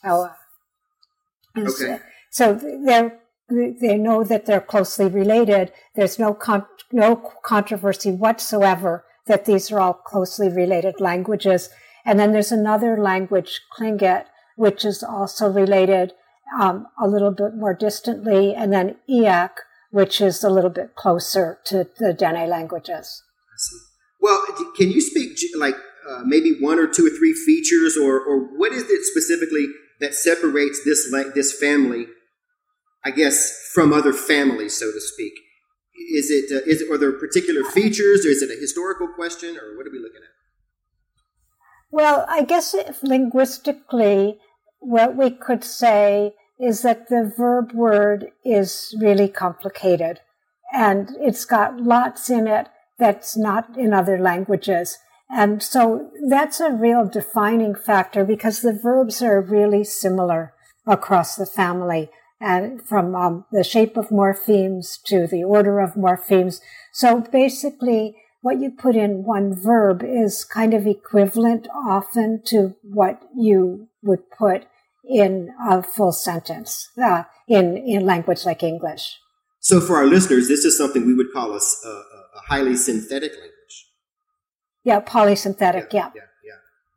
okay. 1.57 1.99
So, 2.31 2.55
so 2.59 2.81
they're 2.85 3.19
they 3.49 3.97
know 3.97 4.25
that 4.25 4.47
they're 4.47 4.61
closely 4.61 5.07
related. 5.07 5.73
There's 5.95 6.19
no 6.19 6.35
con- 6.35 6.67
no 6.93 7.17
controversy 7.43 8.11
whatsoever 8.11 9.05
that 9.27 9.45
these 9.45 9.71
are 9.71 9.81
all 9.81 9.95
closely 9.95 10.49
related 10.49 11.01
languages. 11.01 11.71
And 12.05 12.19
then 12.19 12.33
there's 12.33 12.53
another 12.53 12.97
language, 12.97 13.61
Tlingit, 13.79 14.25
which 14.57 14.85
is 14.85 15.03
also 15.03 15.51
related 15.51 16.13
um, 16.59 16.87
a 17.01 17.07
little 17.07 17.31
bit 17.31 17.55
more 17.55 17.75
distantly, 17.75 18.55
and 18.55 18.73
then 18.73 18.97
Eyak, 19.09 19.51
which 19.91 20.21
is 20.21 20.43
a 20.43 20.51
little 20.51 20.71
bit 20.71 20.95
closer 20.95 21.59
to 21.67 21.87
the 21.99 22.13
Dene 22.13 22.49
languages. 22.49 23.23
I 23.53 23.57
see. 23.57 23.77
Well, 24.21 24.45
can 24.77 24.91
you 24.91 25.01
speak 25.01 25.39
like 25.59 25.77
uh, 26.09 26.23
maybe 26.25 26.57
one 26.59 26.79
or 26.79 26.87
two 26.87 27.07
or 27.07 27.11
three 27.11 27.35
features, 27.35 27.97
or 27.97 28.19
or 28.19 28.59
what 28.59 28.73
is 28.73 28.85
it 28.89 29.05
specifically 29.05 29.67
that 30.01 30.15
separates 30.15 30.83
this 30.85 31.13
this 31.35 31.57
family 31.59 32.07
I 33.05 33.11
guess, 33.11 33.71
from 33.73 33.93
other 33.93 34.13
families, 34.13 34.77
so 34.77 34.93
to 34.93 35.01
speak? 35.01 35.33
Is 36.15 36.31
it, 36.31 36.53
uh, 36.55 36.65
is 36.67 36.83
it, 36.83 36.91
are 36.91 36.99
there 36.99 37.13
particular 37.13 37.65
features, 37.65 38.25
or 38.25 38.29
is 38.29 38.43
it 38.43 38.51
a 38.51 38.61
historical 38.61 39.09
question, 39.09 39.57
or 39.57 39.77
what 39.77 39.87
are 39.87 39.93
we 39.93 39.99
looking 39.99 40.23
at? 40.23 40.29
Well, 41.91 42.27
I 42.29 42.45
guess 42.45 42.75
linguistically, 43.03 44.39
what 44.81 45.17
we 45.17 45.31
could 45.31 45.65
say 45.65 46.35
is 46.61 46.83
that 46.83 47.09
the 47.09 47.33
verb 47.37 47.73
word 47.73 48.33
is 48.45 48.95
really 49.01 49.29
complicated, 49.29 50.21
and 50.73 51.11
it's 51.21 51.45
got 51.45 51.81
lots 51.81 52.29
in 52.29 52.47
it 52.47 52.69
that's 52.99 53.37
not 53.37 53.77
in 53.77 53.95
other 53.95 54.19
languages. 54.19 54.99
And 55.31 55.63
so 55.63 56.11
that's 56.29 56.59
a 56.61 56.73
real 56.73 57.07
defining 57.07 57.75
factor 57.75 58.25
because 58.25 58.61
the 58.61 58.73
verbs 58.73 59.23
are 59.23 59.41
really 59.41 59.85
similar 59.85 60.55
across 60.87 61.37
the 61.37 61.47
family 61.47 62.11
and 62.41 62.81
from 62.87 63.15
um, 63.15 63.45
the 63.53 63.65
shape 63.65 63.97
of 63.97 64.09
morphemes 64.09 65.03
to 65.07 65.27
the 65.27 65.45
order 65.45 65.81
of 65.81 65.95
morphemes. 65.95 66.61
So 66.93 67.21
basically, 67.21 68.17
what 68.41 68.61
you 68.61 68.71
put 68.71 68.95
in 68.95 69.25
one 69.25 69.55
verb 69.55 70.03
is 70.05 70.45
kind 70.45 70.73
of 70.73 70.87
equivalent 70.87 71.67
often 71.75 72.43
to 72.47 72.77
what 72.83 73.21
you 73.37 73.89
would 74.03 74.31
put 74.31 74.67
in 75.05 75.51
a 75.69 75.83
full 75.83 76.13
sentence 76.13 76.91
uh, 77.03 77.25
in, 77.49 77.77
in 77.77 78.05
language 78.07 78.45
like 78.45 78.63
English. 78.63 79.19
So 79.61 79.81
for 79.81 79.97
our 79.97 80.07
listeners, 80.07 80.49
this 80.49 80.65
is 80.65 80.79
something 80.79 81.05
we 81.07 81.15
would 81.15 81.33
call 81.33 81.53
a, 81.53 81.57
a, 81.57 81.89
a 81.89 82.41
highly 82.49 82.77
synthetic 82.77 83.33
language. 83.33 83.55
Yeah, 84.85 85.01
polysynthetic, 85.01 85.93
yeah. 85.93 86.11
yeah. 86.15 86.23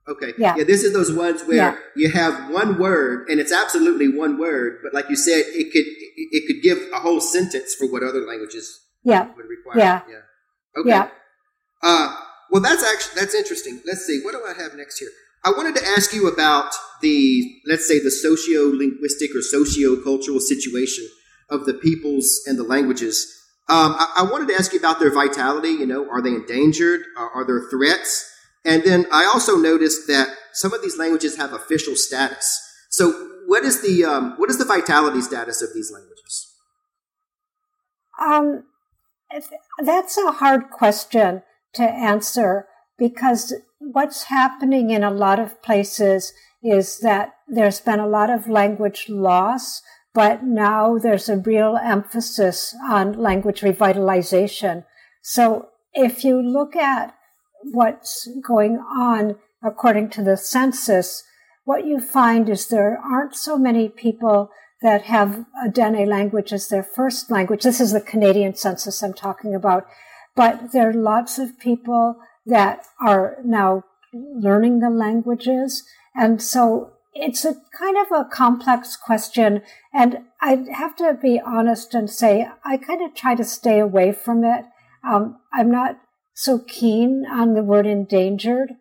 Okay. 0.07 0.33
Yeah. 0.37 0.55
Yeah. 0.57 0.63
This 0.63 0.83
is 0.83 0.93
those 0.93 1.11
ones 1.13 1.43
where 1.43 1.57
yeah. 1.57 1.75
you 1.95 2.09
have 2.09 2.49
one 2.49 2.79
word 2.79 3.29
and 3.29 3.39
it's 3.39 3.51
absolutely 3.51 4.09
one 4.09 4.39
word, 4.39 4.79
but 4.83 4.93
like 4.93 5.09
you 5.09 5.15
said, 5.15 5.43
it 5.47 5.71
could 5.71 5.85
it 6.17 6.47
could 6.47 6.63
give 6.63 6.91
a 6.93 6.99
whole 6.99 7.21
sentence 7.21 7.75
for 7.75 7.91
what 7.91 8.03
other 8.03 8.21
languages 8.21 8.79
yeah. 9.03 9.27
would 9.35 9.45
require. 9.45 9.77
Yeah. 9.77 10.01
Yeah. 10.09 10.81
Okay. 10.81 10.89
Yeah. 10.89 11.09
Uh, 11.83 12.15
well, 12.51 12.61
that's 12.61 12.83
actually 12.83 13.21
that's 13.21 13.35
interesting. 13.35 13.81
Let's 13.85 14.05
see. 14.05 14.21
What 14.23 14.33
do 14.33 14.41
I 14.45 14.61
have 14.61 14.75
next 14.75 14.99
here? 14.99 15.09
I 15.43 15.51
wanted 15.51 15.75
to 15.75 15.87
ask 15.87 16.13
you 16.13 16.27
about 16.27 16.73
the 17.01 17.43
let's 17.67 17.87
say 17.87 17.99
the 17.99 18.11
socio 18.11 18.67
linguistic 18.67 19.35
or 19.35 19.41
socio 19.41 20.01
cultural 20.03 20.39
situation 20.39 21.07
of 21.49 21.65
the 21.65 21.73
peoples 21.73 22.41
and 22.45 22.57
the 22.57 22.63
languages. 22.63 23.37
Um, 23.69 23.95
I, 23.97 24.13
I, 24.17 24.31
wanted 24.31 24.49
to 24.49 24.55
ask 24.55 24.73
you 24.73 24.79
about 24.79 24.99
their 24.99 25.13
vitality. 25.13 25.69
You 25.69 25.85
know, 25.85 26.09
are 26.09 26.21
they 26.21 26.31
endangered? 26.31 27.01
Are, 27.17 27.29
are 27.29 27.45
there 27.45 27.69
threats? 27.69 28.30
And 28.63 28.83
then 28.83 29.07
I 29.11 29.25
also 29.25 29.55
noticed 29.55 30.07
that 30.07 30.29
some 30.53 30.73
of 30.73 30.81
these 30.81 30.97
languages 30.97 31.37
have 31.37 31.53
official 31.53 31.95
status. 31.95 32.59
So, 32.89 33.11
what 33.47 33.63
is 33.63 33.81
the 33.81 34.05
um, 34.05 34.35
what 34.37 34.49
is 34.49 34.57
the 34.57 34.65
vitality 34.65 35.21
status 35.21 35.61
of 35.61 35.73
these 35.73 35.91
languages? 35.91 36.47
Um, 38.21 38.65
that's 39.83 40.17
a 40.17 40.31
hard 40.31 40.69
question 40.69 41.41
to 41.73 41.83
answer 41.83 42.67
because 42.97 43.53
what's 43.79 44.23
happening 44.23 44.91
in 44.91 45.03
a 45.03 45.09
lot 45.11 45.39
of 45.39 45.61
places 45.63 46.33
is 46.63 46.99
that 46.99 47.33
there's 47.47 47.79
been 47.79 47.99
a 47.99 48.07
lot 48.07 48.29
of 48.29 48.47
language 48.47 49.07
loss, 49.09 49.81
but 50.13 50.43
now 50.43 50.97
there's 50.97 51.29
a 51.29 51.37
real 51.37 51.77
emphasis 51.77 52.75
on 52.89 53.13
language 53.13 53.61
revitalization. 53.61 54.85
So 55.23 55.69
if 55.93 56.23
you 56.23 56.41
look 56.41 56.75
at 56.75 57.15
what's 57.63 58.27
going 58.45 58.77
on 58.77 59.35
according 59.63 60.09
to 60.09 60.23
the 60.23 60.37
census, 60.37 61.23
what 61.63 61.85
you 61.85 61.99
find 61.99 62.49
is 62.49 62.67
there 62.67 62.97
aren't 62.97 63.35
so 63.35 63.57
many 63.57 63.87
people 63.87 64.49
that 64.81 65.03
have 65.03 65.45
a 65.63 65.69
Dene 65.69 66.09
language 66.09 66.51
as 66.51 66.67
their 66.67 66.83
first 66.83 67.29
language. 67.29 67.63
This 67.63 67.79
is 67.79 67.91
the 67.91 68.01
Canadian 68.01 68.55
census 68.55 69.03
I'm 69.03 69.13
talking 69.13 69.53
about. 69.53 69.85
But 70.35 70.71
there 70.71 70.89
are 70.89 70.93
lots 70.93 71.37
of 71.37 71.59
people 71.59 72.15
that 72.45 72.85
are 72.99 73.37
now 73.43 73.83
learning 74.13 74.79
the 74.79 74.89
languages. 74.89 75.83
And 76.15 76.41
so 76.41 76.93
it's 77.13 77.45
a 77.45 77.55
kind 77.77 77.97
of 77.97 78.11
a 78.11 78.29
complex 78.29 78.95
question. 78.95 79.61
And 79.93 80.19
I 80.41 80.65
have 80.73 80.95
to 80.95 81.17
be 81.21 81.39
honest 81.39 81.93
and 81.93 82.09
say, 82.09 82.47
I 82.65 82.77
kind 82.77 83.01
of 83.03 83.13
try 83.13 83.35
to 83.35 83.43
stay 83.43 83.79
away 83.79 84.11
from 84.13 84.43
it. 84.43 84.65
Um, 85.07 85.39
I'm 85.53 85.69
not 85.69 85.99
so 86.41 86.57
keen 86.57 87.23
on 87.29 87.53
the 87.53 87.61
word 87.61 87.85
endangered. 87.85 88.71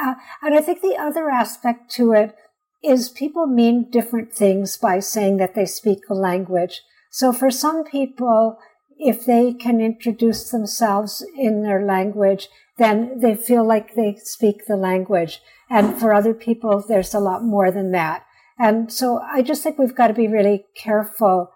uh, 0.00 0.14
and 0.40 0.54
I 0.54 0.60
think 0.60 0.80
the 0.80 0.96
other 0.96 1.28
aspect 1.28 1.90
to 1.96 2.12
it 2.12 2.36
is 2.80 3.08
people 3.08 3.48
mean 3.48 3.90
different 3.90 4.32
things 4.32 4.76
by 4.76 5.00
saying 5.00 5.38
that 5.38 5.56
they 5.56 5.66
speak 5.66 5.98
a 6.08 6.14
language. 6.14 6.82
So 7.10 7.32
for 7.32 7.50
some 7.50 7.82
people, 7.82 8.58
if 8.98 9.24
they 9.24 9.52
can 9.52 9.80
introduce 9.80 10.48
themselves 10.50 11.26
in 11.36 11.64
their 11.64 11.84
language, 11.84 12.46
then 12.76 13.18
they 13.18 13.34
feel 13.34 13.66
like 13.66 13.96
they 13.96 14.14
speak 14.22 14.66
the 14.66 14.76
language. 14.76 15.40
And 15.68 15.98
for 15.98 16.14
other 16.14 16.34
people, 16.34 16.84
there's 16.86 17.14
a 17.14 17.18
lot 17.18 17.42
more 17.42 17.72
than 17.72 17.90
that. 17.90 18.26
And 18.60 18.92
so 18.92 19.20
I 19.20 19.42
just 19.42 19.64
think 19.64 19.76
we've 19.76 19.96
got 19.96 20.06
to 20.06 20.14
be 20.14 20.28
really 20.28 20.66
careful 20.76 21.50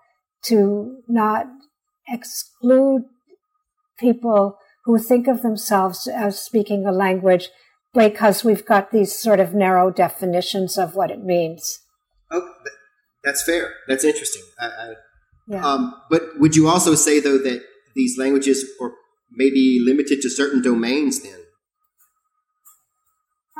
to 0.46 1.02
not 1.06 1.46
exclude 2.08 3.04
people 4.00 4.58
who 4.84 4.98
think 4.98 5.28
of 5.28 5.42
themselves 5.42 6.06
as 6.06 6.40
speaking 6.40 6.86
a 6.86 6.92
language 6.92 7.50
because 7.94 8.44
we've 8.44 8.64
got 8.64 8.90
these 8.90 9.18
sort 9.18 9.40
of 9.40 9.54
narrow 9.54 9.90
definitions 9.90 10.78
of 10.78 10.94
what 10.94 11.10
it 11.10 11.22
means. 11.22 11.80
Oh, 12.30 12.48
that's 13.22 13.42
fair. 13.44 13.74
That's 13.86 14.04
interesting. 14.04 14.42
I, 14.58 14.66
I, 14.66 14.92
yeah. 15.46 15.64
Um, 15.64 15.94
but 16.10 16.22
would 16.38 16.56
you 16.56 16.68
also 16.68 16.94
say, 16.94 17.20
though, 17.20 17.38
that 17.38 17.62
these 17.94 18.16
languages 18.18 18.64
are 18.80 18.92
maybe 19.30 19.80
limited 19.84 20.20
to 20.22 20.30
certain 20.30 20.62
domains 20.62 21.22
then? 21.22 21.38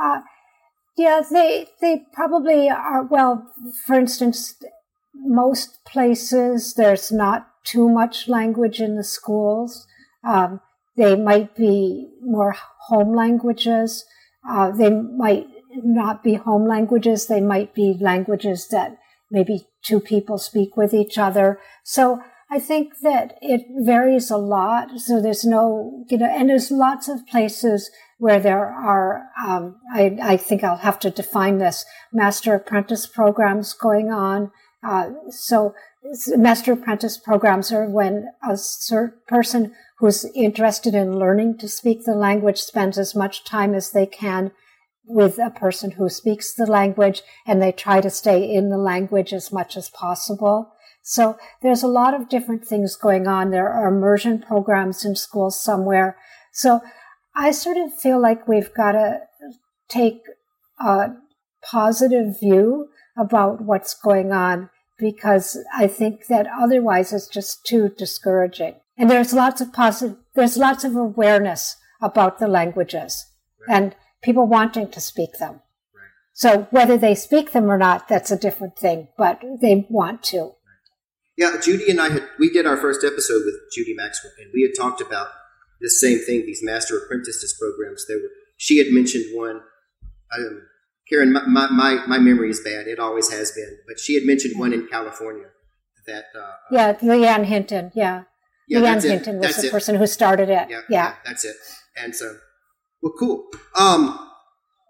Uh, 0.03 0.21
yeah, 0.97 1.21
they 1.31 1.69
they 1.81 2.03
probably 2.13 2.69
are. 2.69 3.05
Well, 3.05 3.47
for 3.87 3.99
instance, 3.99 4.55
most 5.15 5.85
places 5.87 6.75
there's 6.75 7.13
not 7.13 7.49
too 7.65 7.89
much 7.89 8.29
language 8.29 8.81
in 8.81 8.97
the 8.97 9.05
schools. 9.05 9.87
Um, 10.27 10.61
they 10.97 11.17
might 11.17 11.55
be 11.55 12.09
more 12.21 12.55
home 12.89 13.15
languages. 13.15 14.05
Uh, 14.49 14.71
they 14.71 14.91
might 14.91 15.47
not 15.75 16.23
be 16.23 16.35
home 16.35 16.67
languages. 16.67 17.27
They 17.27 17.41
might 17.41 17.75
be 17.75 17.97
languages 18.01 18.69
that 18.69 18.99
maybe 19.31 19.67
two 19.83 20.01
people 20.01 20.39
speak 20.39 20.77
with 20.77 20.93
each 20.93 21.17
other. 21.17 21.59
So 21.83 22.21
I 22.51 22.59
think 22.59 22.99
that 23.01 23.39
it 23.41 23.63
varies 23.79 24.31
a 24.31 24.37
lot. 24.37 24.89
So 24.99 25.23
there's 25.23 25.45
no, 25.45 26.05
you 26.11 26.19
know, 26.19 26.27
and 26.27 26.51
there's 26.51 26.71
lots 26.71 27.09
of 27.09 27.27
places 27.27 27.91
where 28.19 28.39
there 28.39 28.67
are, 28.67 29.31
um, 29.45 29.77
I, 29.95 30.19
I, 30.23 30.37
think 30.37 30.63
I'll 30.63 30.77
have 30.77 31.01
to 31.01 31.11
define 31.11 31.59
this, 31.59 31.85
master 32.13 32.55
apprentice 32.55 33.07
programs 33.07 33.73
going 33.73 34.13
on. 34.13 34.53
Uh, 34.87 35.11
so 35.31 35.75
master 36.37 36.73
apprentice 36.73 37.17
programs 37.17 37.73
are 37.73 37.89
when 37.89 38.29
a 38.43 38.59
person 39.27 39.75
who's 39.99 40.25
interested 40.35 40.95
in 40.95 41.19
learning 41.19 41.59
to 41.59 41.69
speak 41.69 42.05
the 42.05 42.15
language 42.15 42.59
spends 42.59 42.99
as 42.99 43.15
much 43.15 43.45
time 43.45 43.75
as 43.75 43.91
they 43.93 44.07
can 44.07 44.53
with 45.05 45.39
a 45.39 45.51
person 45.51 45.93
who 45.93 46.09
speaks 46.09 46.53
the 46.53 46.67
language 46.67 47.23
and 47.47 47.61
they 47.61 47.73
try 47.73 48.01
to 48.01 48.11
stay 48.11 48.53
in 48.53 48.69
the 48.69 48.79
language 48.79 49.33
as 49.33 49.53
much 49.53 49.77
as 49.77 49.91
possible. 49.91 50.73
So 51.03 51.37
there's 51.61 51.83
a 51.83 51.89
lot 51.89 52.15
of 52.15 52.29
different 52.29 52.65
things 52.65 52.97
going 52.97 53.27
on. 53.27 53.51
There 53.51 53.69
are 53.69 53.89
immersion 53.89 54.41
programs 54.41 55.05
in 55.05 55.17
schools 55.17 55.61
somewhere. 55.61 56.17
So 56.53 56.81
I 57.35 57.51
sort 57.51 57.77
of 57.77 57.99
feel 57.99 58.21
like 58.21 58.47
we've 58.47 58.73
got 58.75 58.93
to 58.93 59.21
take 59.89 60.23
a 60.81 61.11
positive 61.65 62.39
view 62.41 62.89
about 63.17 63.61
what's 63.61 63.95
going 63.95 64.33
on 64.33 64.71
because 64.99 65.59
I 65.75 65.87
think 65.87 66.27
that 66.27 66.47
otherwise 66.61 67.13
it's 67.13 67.29
just 67.29 67.65
too 67.67 67.91
discouraging. 67.97 68.77
And 68.97 69.11
there's 69.11 69.33
lots 69.33 69.61
of 69.61 69.73
positive, 69.73 70.17
there's 70.35 70.57
lots 70.57 70.85
of 70.85 70.97
awareness 70.97 71.77
about 72.01 72.39
the 72.39 72.49
languages 72.49 73.27
right. 73.67 73.77
and 73.77 73.97
people 74.23 74.47
wanting 74.47 74.91
to 74.91 75.01
speak 75.01 75.31
them. 75.39 75.61
Right. 75.95 76.11
So 76.33 76.69
whether 76.71 76.97
they 76.97 77.15
speak 77.15 77.53
them 77.53 77.71
or 77.71 77.79
not, 77.79 78.09
that's 78.09 78.31
a 78.31 78.37
different 78.37 78.79
thing, 78.79 79.09
but 79.17 79.43
they 79.61 79.87
want 79.89 80.23
to. 80.25 80.53
Yeah, 81.37 81.57
Judy 81.63 81.91
and 81.91 82.01
I 82.01 82.11
had, 82.11 82.29
we 82.39 82.51
did 82.51 82.67
our 82.67 82.77
first 82.77 83.05
episode 83.05 83.43
with 83.45 83.55
Judy 83.75 83.95
Maxwell 83.97 84.33
and 84.39 84.51
we 84.53 84.63
had 84.63 84.81
talked 84.81 85.01
about 85.01 85.29
this 85.81 86.01
same 86.01 86.19
thing, 86.19 86.43
these 86.47 86.63
master 86.63 86.97
apprentices 86.99 87.57
programs. 87.59 88.07
There 88.07 88.19
were, 88.19 88.31
she 88.57 88.79
had 88.79 88.89
mentioned 88.91 89.25
one, 89.35 89.63
um, 90.37 90.63
Keren, 91.13 91.33
my, 91.33 91.69
my, 91.71 92.07
my 92.07 92.19
memory 92.19 92.51
is 92.51 92.61
bad. 92.61 92.87
It 92.87 92.99
always 92.99 93.31
has 93.31 93.53
been. 93.53 93.79
But 93.87 94.01
she 94.01 94.15
had 94.15 94.25
mentioned 94.25 94.59
one 94.59 94.73
in 94.73 94.87
California 94.89 95.49
that. 96.07 96.25
Uh, 96.35 96.53
yeah, 96.71 96.93
Leanne 96.95 97.45
Hinton. 97.45 97.93
Yeah. 97.95 98.25
Yeah, 98.69 98.81
Leanne 98.81 99.03
Hinton 99.03 99.39
was 99.39 99.57
the 99.57 99.69
it. 99.69 99.71
person 99.71 99.97
who 99.97 100.07
started 100.07 100.49
it. 100.49 100.71
Yeah, 100.71 100.81
yeah, 100.89 101.15
that's 101.25 101.45
it. 101.45 101.57
And 101.97 102.15
so, 102.15 102.37
well, 103.03 103.13
cool. 103.19 103.45
Um, 103.77 104.19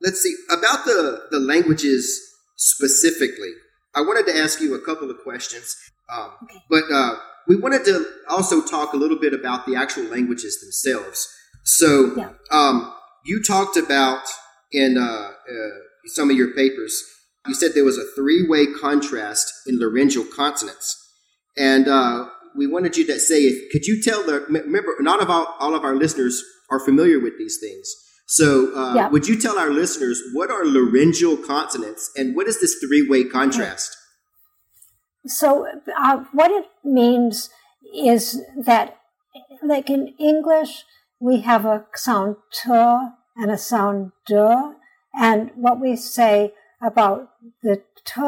let's 0.03 0.21
see 0.21 0.35
about 0.51 0.85
the 0.85 1.23
the 1.31 1.41
languages 1.41 2.21
specifically. 2.57 3.51
I 3.95 4.03
wanted 4.03 4.31
to 4.31 4.39
ask 4.39 4.61
you 4.61 4.75
a 4.75 4.81
couple 4.81 5.11
of 5.11 5.19
questions, 5.25 5.75
um, 6.13 6.31
okay. 6.45 6.59
but 6.71 6.85
uh, 6.93 7.17
we 7.49 7.57
wanted 7.57 7.85
to 7.87 8.07
also 8.29 8.63
talk 8.63 8.93
a 8.93 8.97
little 8.97 9.19
bit 9.19 9.33
about 9.33 9.67
the 9.67 9.75
actual 9.75 10.05
languages 10.05 10.61
themselves. 10.61 11.29
So, 11.65 12.15
yeah. 12.17 12.31
um, 12.51 12.95
you 13.25 13.43
talked 13.43 13.77
about 13.77 14.23
in 14.71 14.99
uh, 14.99 15.03
uh, 15.03 15.69
some 16.07 16.31
of 16.31 16.37
your 16.37 16.55
papers, 16.55 17.03
you 17.47 17.55
said 17.55 17.73
there 17.75 17.85
was 17.85 17.99
a 17.99 18.07
three 18.15 18.47
way 18.49 18.67
contrast 18.67 19.53
in 19.67 19.79
laryngeal 19.79 20.25
consonants, 20.25 20.99
and 21.57 21.89
uh, 21.89 22.29
we 22.55 22.67
wanted 22.67 22.97
you 22.97 23.07
to 23.07 23.19
say, 23.19 23.43
if, 23.43 23.71
could 23.73 23.87
you 23.87 24.03
tell 24.03 24.25
the, 24.25 24.41
remember, 24.49 24.97
not 25.01 25.23
of 25.23 25.31
all, 25.31 25.55
all 25.59 25.75
of 25.75 25.85
our 25.85 25.95
listeners 25.95 26.43
are 26.71 26.81
familiar 26.81 27.21
with 27.21 27.39
these 27.39 27.59
things. 27.61 27.93
So, 28.27 28.75
uh, 28.75 28.95
yeah. 28.95 29.09
would 29.09 29.29
you 29.29 29.39
tell 29.39 29.59
our 29.59 29.71
listeners 29.71 30.23
what 30.33 30.51
are 30.51 30.65
laryngeal 30.65 31.39
consonants 31.39 32.11
and 32.17 32.35
what 32.35 32.47
is 32.49 32.61
this 32.61 32.77
three 32.77 33.07
way 33.07 33.25
contrast? 33.25 33.97
So, 35.27 35.67
uh, 35.99 36.25
what 36.33 36.51
it 36.51 36.67
means 36.85 37.51
is 37.95 38.41
that, 38.65 38.97
like 39.63 39.91
in 39.91 40.15
English, 40.19 40.85
we 41.21 41.43
have 41.43 41.65
a 41.65 41.87
sound 41.95 42.37
t 42.53 42.71
and 42.71 43.51
a 43.51 43.59
sound 43.59 44.13
d, 44.27 44.35
and 45.15 45.51
what 45.55 45.81
we 45.81 45.97
say 45.97 46.53
about 46.81 47.31
the 47.63 47.83
t 48.05 48.21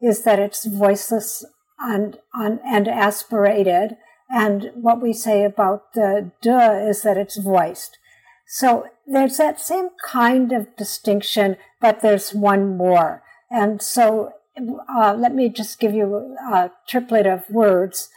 is 0.00 0.22
that 0.22 0.38
it's 0.38 0.64
voiceless 0.64 1.44
and, 1.78 2.18
and 2.34 2.88
aspirated. 2.88 3.96
And 4.30 4.70
what 4.74 5.02
we 5.02 5.12
say 5.12 5.44
about 5.44 5.92
the 5.94 6.30
d 6.40 6.50
is 6.50 7.02
that 7.02 7.16
it's 7.16 7.36
voiced. 7.36 7.98
So 8.46 8.86
there's 9.06 9.36
that 9.36 9.60
same 9.60 9.90
kind 10.04 10.52
of 10.52 10.76
distinction, 10.76 11.56
but 11.80 12.00
there's 12.00 12.34
one 12.34 12.76
more. 12.76 13.22
And 13.50 13.82
so 13.82 14.32
uh, 14.88 15.14
let 15.16 15.34
me 15.34 15.48
just 15.48 15.78
give 15.80 15.94
you 15.94 16.36
a 16.52 16.70
triplet 16.88 17.26
of 17.26 17.48
words. 17.50 18.08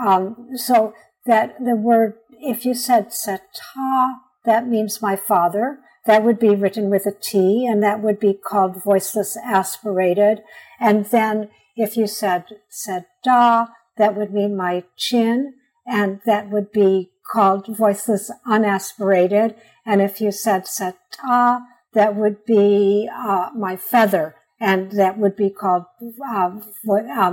Um, 0.00 0.48
so 0.56 0.94
that 1.26 1.56
the 1.64 1.76
word, 1.76 2.14
if 2.30 2.64
you 2.64 2.74
said 2.74 3.08
sata, 3.10 4.14
that 4.44 4.66
means 4.66 5.02
my 5.02 5.16
father. 5.16 5.78
That 6.06 6.24
would 6.24 6.38
be 6.38 6.54
written 6.54 6.90
with 6.90 7.06
a 7.06 7.12
T, 7.12 7.66
and 7.66 7.82
that 7.82 8.00
would 8.00 8.18
be 8.18 8.34
called 8.34 8.82
voiceless 8.82 9.36
aspirated. 9.36 10.42
And 10.80 11.06
then 11.06 11.50
if 11.76 11.96
you 11.96 12.06
said, 12.06 12.44
said 12.68 13.06
da, 13.22 13.66
that 13.96 14.16
would 14.16 14.32
mean 14.32 14.56
my 14.56 14.84
chin, 14.96 15.54
and 15.86 16.20
that 16.26 16.50
would 16.50 16.72
be 16.72 17.10
called 17.30 17.66
voiceless 17.68 18.30
unaspirated. 18.46 19.54
And 19.86 20.02
if 20.02 20.20
you 20.20 20.32
said 20.32 20.66
said 20.66 20.94
ta, 21.10 21.62
that 21.94 22.16
would 22.16 22.44
be 22.44 23.08
uh, 23.14 23.50
my 23.54 23.76
feather, 23.76 24.34
and 24.60 24.92
that 24.92 25.18
would 25.18 25.36
be 25.36 25.50
called 25.50 25.84
uh, 26.28 26.34
um, 26.34 26.62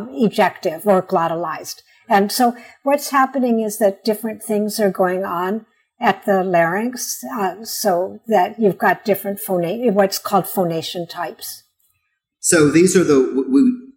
ejective 0.09 0.85
or 0.85 1.01
glottalized. 1.01 1.81
And 2.07 2.31
so 2.31 2.55
what's 2.83 3.11
happening 3.11 3.61
is 3.61 3.77
that 3.77 4.03
different 4.03 4.43
things 4.43 4.79
are 4.79 4.91
going 4.91 5.23
on 5.23 5.65
at 6.01 6.25
the 6.25 6.43
larynx, 6.43 7.23
uh, 7.37 7.63
so 7.63 8.19
that 8.27 8.59
you've 8.59 8.77
got 8.77 9.03
different 9.03 9.39
phonate, 9.39 9.91
what's 9.93 10.17
called 10.17 10.47
phonation 10.47 11.07
types. 11.07 11.63
So 12.39 12.69
these 12.69 12.95
are 12.95 13.03
the 13.03 13.45
we, 13.49 13.91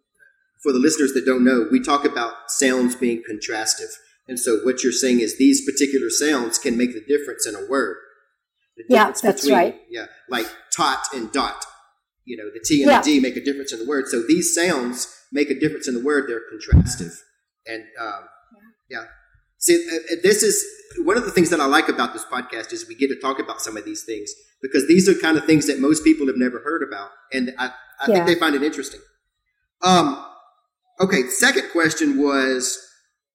for 0.62 0.72
the 0.72 0.78
listeners 0.78 1.12
that 1.12 1.24
don't 1.24 1.44
know, 1.44 1.68
we 1.70 1.80
talk 1.80 2.04
about 2.04 2.34
sounds 2.48 2.96
being 2.96 3.22
contrastive. 3.30 3.90
And 4.28 4.38
so 4.38 4.58
what 4.64 4.82
you're 4.82 4.92
saying 4.92 5.20
is 5.20 5.38
these 5.38 5.64
particular 5.64 6.10
sounds 6.10 6.58
can 6.58 6.76
make 6.76 6.92
the 6.92 7.04
difference 7.06 7.46
in 7.46 7.54
a 7.54 7.68
word. 7.68 7.96
yeah, 8.88 9.06
that's 9.06 9.22
between, 9.22 9.54
right. 9.54 9.80
Yeah, 9.90 10.06
like 10.28 10.46
tot 10.74 11.06
and 11.14 11.30
dot. 11.32 11.64
You 12.24 12.36
know, 12.36 12.50
the 12.52 12.60
T 12.64 12.82
and 12.82 12.90
yeah. 12.90 13.00
the 13.00 13.04
D 13.04 13.20
make 13.20 13.36
a 13.36 13.44
difference 13.44 13.72
in 13.72 13.80
the 13.80 13.86
word. 13.86 14.06
So 14.08 14.22
these 14.22 14.54
sounds 14.54 15.12
make 15.32 15.50
a 15.50 15.58
difference 15.58 15.88
in 15.88 15.94
the 15.94 16.02
word. 16.02 16.28
They're 16.28 16.40
contrastive. 16.40 17.14
And 17.66 17.84
um, 18.00 18.28
yeah. 18.88 19.00
yeah. 19.00 19.04
See, 19.62 19.84
this 20.22 20.42
is 20.42 20.64
one 20.98 21.16
of 21.16 21.24
the 21.24 21.30
things 21.30 21.50
that 21.50 21.60
I 21.60 21.66
like 21.66 21.88
about 21.88 22.12
this 22.12 22.24
podcast 22.24 22.72
is 22.72 22.86
we 22.86 22.94
get 22.94 23.08
to 23.08 23.18
talk 23.18 23.38
about 23.38 23.60
some 23.60 23.76
of 23.76 23.84
these 23.84 24.04
things 24.04 24.30
because 24.60 24.86
these 24.86 25.08
are 25.08 25.14
kind 25.14 25.36
of 25.36 25.44
things 25.44 25.66
that 25.66 25.80
most 25.80 26.04
people 26.04 26.26
have 26.26 26.36
never 26.36 26.60
heard 26.60 26.82
about. 26.86 27.10
And 27.32 27.52
I, 27.58 27.68
I 28.00 28.08
yeah. 28.08 28.14
think 28.14 28.26
they 28.26 28.34
find 28.34 28.54
it 28.54 28.62
interesting. 28.62 29.00
Um, 29.82 30.24
Okay, 31.02 31.26
second 31.28 31.70
question 31.72 32.22
was 32.22 32.78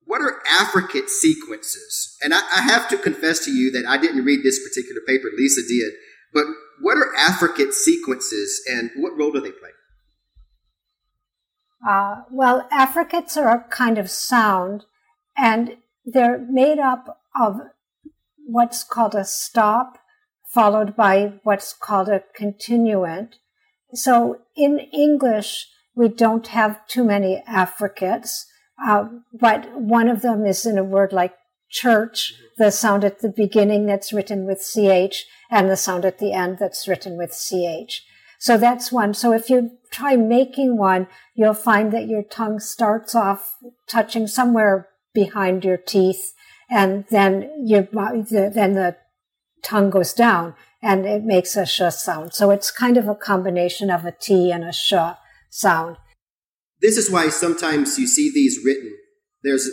what 0.05 0.21
are 0.21 0.41
affricate 0.49 1.09
sequences? 1.09 2.15
And 2.23 2.33
I, 2.33 2.39
I, 2.55 2.61
have 2.61 2.87
to 2.89 2.97
confess 2.97 3.43
to 3.43 3.51
you 3.51 3.71
that 3.71 3.85
I 3.85 3.97
didn't 3.97 4.23
read 4.23 4.41
this 4.41 4.57
particular 4.65 5.01
paper, 5.05 5.27
Lisa 5.35 5.61
did. 5.67 5.91
But 6.33 6.45
what 6.79 6.95
are 6.95 7.13
affricate 7.17 7.73
sequences 7.73 8.61
and 8.71 8.91
what 8.95 9.17
role 9.17 9.33
do 9.33 9.41
they 9.41 9.51
play? 9.51 9.71
Uh, 11.85 12.21
well, 12.31 12.67
affricates 12.71 13.35
are 13.35 13.49
a 13.49 13.63
kind 13.69 13.97
of 13.97 14.09
sound, 14.09 14.85
and 15.37 15.75
they're 16.07 16.39
made 16.49 16.79
up 16.79 17.19
of 17.39 17.59
what's 18.37 18.83
called 18.83 19.13
a 19.13 19.25
stop, 19.25 19.99
followed 20.53 20.95
by 20.95 21.33
what's 21.43 21.73
called 21.73 22.07
a 22.07 22.23
continuant. 22.33 23.35
So 23.93 24.39
in 24.55 24.79
English, 24.79 25.67
we 25.95 26.07
don't 26.07 26.47
have 26.47 26.87
too 26.87 27.03
many 27.03 27.43
affricates, 27.45 28.45
uh, 28.87 29.05
but 29.33 29.69
one 29.79 30.07
of 30.07 30.21
them 30.21 30.45
is 30.45 30.65
in 30.65 30.77
a 30.77 30.83
word 30.83 31.11
like 31.11 31.33
church, 31.69 32.33
the 32.57 32.71
sound 32.71 33.03
at 33.03 33.19
the 33.19 33.29
beginning 33.29 33.85
that's 33.85 34.13
written 34.13 34.45
with 34.45 34.59
ch, 34.59 35.25
and 35.51 35.69
the 35.69 35.75
sound 35.75 36.05
at 36.05 36.19
the 36.19 36.31
end 36.31 36.57
that's 36.57 36.87
written 36.87 37.17
with 37.17 37.31
ch. 37.31 38.03
So 38.39 38.57
that's 38.57 38.91
one. 38.91 39.13
So 39.13 39.33
if 39.33 39.49
you 39.49 39.71
try 39.91 40.15
making 40.15 40.77
one, 40.77 41.07
you'll 41.35 41.53
find 41.53 41.91
that 41.91 42.07
your 42.07 42.23
tongue 42.23 42.59
starts 42.59 43.15
off 43.15 43.55
touching 43.87 44.27
somewhere 44.27 44.87
behind 45.17 45.65
your 45.65 45.77
teeth, 45.77 46.23
and 46.69 47.05
then 47.09 47.49
you 47.65 47.87
then 47.91 48.73
the 48.81 48.95
tongue 49.63 49.89
goes 49.89 50.13
down 50.13 50.53
and 50.81 51.05
it 51.05 51.23
makes 51.23 51.55
a 51.55 51.65
sh 51.65 51.81
sound. 51.89 52.33
So 52.33 52.51
it's 52.51 52.69
kind 52.69 52.97
of 52.97 53.07
a 53.07 53.15
combination 53.15 53.89
of 53.89 54.05
a 54.05 54.11
t 54.11 54.51
and 54.51 54.63
a 54.63 54.71
sh 54.71 54.93
sound. 55.49 55.97
This 56.81 56.97
is 56.97 57.11
why 57.11 57.29
sometimes 57.29 57.97
you 57.97 58.05
see 58.05 58.31
these 58.31 58.59
written. 58.63 58.91
There's 59.43 59.67
uh, 59.67 59.71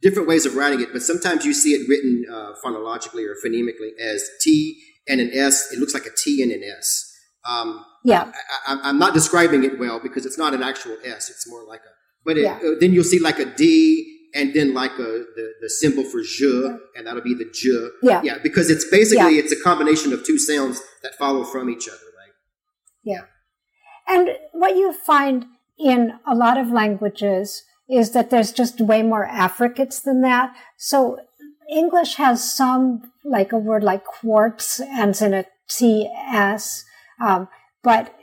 different 0.00 0.28
ways 0.28 0.46
of 0.46 0.54
writing 0.54 0.80
it, 0.80 0.92
but 0.94 1.02
sometimes 1.02 1.44
you 1.44 1.52
see 1.52 1.72
it 1.78 1.86
written 1.90 2.24
uh, 2.32 2.52
phonologically 2.64 3.24
or 3.28 3.36
phonemically 3.44 3.90
as 4.00 4.26
T 4.40 4.80
and 5.06 5.20
an 5.20 5.30
S. 5.34 5.70
It 5.72 5.78
looks 5.78 5.92
like 5.92 6.06
a 6.06 6.14
T 6.24 6.42
and 6.42 6.52
an 6.52 6.62
S. 6.78 7.06
Um, 7.44 7.84
yeah. 8.04 8.32
I, 8.66 8.88
am 8.88 8.98
not 8.98 9.12
describing 9.12 9.62
it 9.64 9.78
well 9.78 10.00
because 10.02 10.24
it's 10.24 10.38
not 10.38 10.54
an 10.54 10.62
actual 10.62 10.96
S. 11.04 11.28
It's 11.28 11.46
more 11.48 11.64
like 11.66 11.80
a, 11.80 11.92
but 12.24 12.38
it, 12.38 12.44
yeah. 12.44 12.58
uh, 12.64 12.76
then 12.80 12.94
you'll 12.94 13.04
see 13.04 13.18
like 13.18 13.38
a 13.38 13.44
D 13.44 14.09
and 14.34 14.54
then 14.54 14.74
like 14.74 14.92
a, 14.92 15.24
the, 15.34 15.54
the 15.60 15.70
symbol 15.70 16.04
for 16.04 16.22
je, 16.22 16.78
and 16.96 17.06
that'll 17.06 17.22
be 17.22 17.34
the 17.34 17.50
je. 17.52 17.88
Yeah. 18.02 18.22
Yeah, 18.22 18.38
because 18.42 18.70
it's 18.70 18.88
basically, 18.88 19.36
yeah. 19.36 19.42
it's 19.42 19.52
a 19.52 19.60
combination 19.60 20.12
of 20.12 20.24
two 20.24 20.38
sounds 20.38 20.80
that 21.02 21.14
follow 21.16 21.44
from 21.44 21.68
each 21.68 21.88
other, 21.88 21.96
right? 21.96 22.32
Yeah. 23.02 23.22
And 24.06 24.30
what 24.52 24.76
you 24.76 24.92
find 24.92 25.46
in 25.78 26.12
a 26.26 26.34
lot 26.34 26.58
of 26.58 26.70
languages 26.70 27.62
is 27.88 28.12
that 28.12 28.30
there's 28.30 28.52
just 28.52 28.80
way 28.80 29.02
more 29.02 29.24
affricates 29.24 30.00
than 30.00 30.20
that. 30.22 30.54
So 30.76 31.18
English 31.70 32.14
has 32.16 32.52
some, 32.52 33.02
like 33.24 33.52
a 33.52 33.58
word 33.58 33.82
like 33.82 34.04
quartz 34.04 34.80
ends 34.80 35.22
in 35.22 35.34
a 35.34 35.44
TS. 35.68 36.84
Um, 37.24 37.48
but 37.82 38.14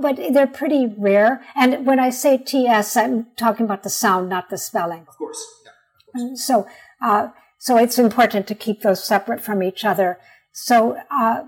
but 0.00 0.16
they're 0.16 0.46
pretty 0.46 0.86
rare. 0.96 1.44
And 1.54 1.86
when 1.86 1.98
I 1.98 2.10
say 2.10 2.38
TS, 2.38 2.96
I'm 2.96 3.26
talking 3.36 3.66
about 3.66 3.82
the 3.82 3.90
sound, 3.90 4.28
not 4.28 4.50
the 4.50 4.58
spelling. 4.58 5.06
Of 5.08 5.18
course. 5.18 5.44
Yeah, 5.64 6.20
of 6.20 6.28
course. 6.28 6.46
So 6.46 6.66
uh, 7.02 7.28
so 7.58 7.76
it's 7.76 7.98
important 7.98 8.46
to 8.48 8.54
keep 8.54 8.82
those 8.82 9.04
separate 9.04 9.40
from 9.40 9.62
each 9.62 9.84
other. 9.84 10.18
So 10.52 10.98
uh, 11.10 11.44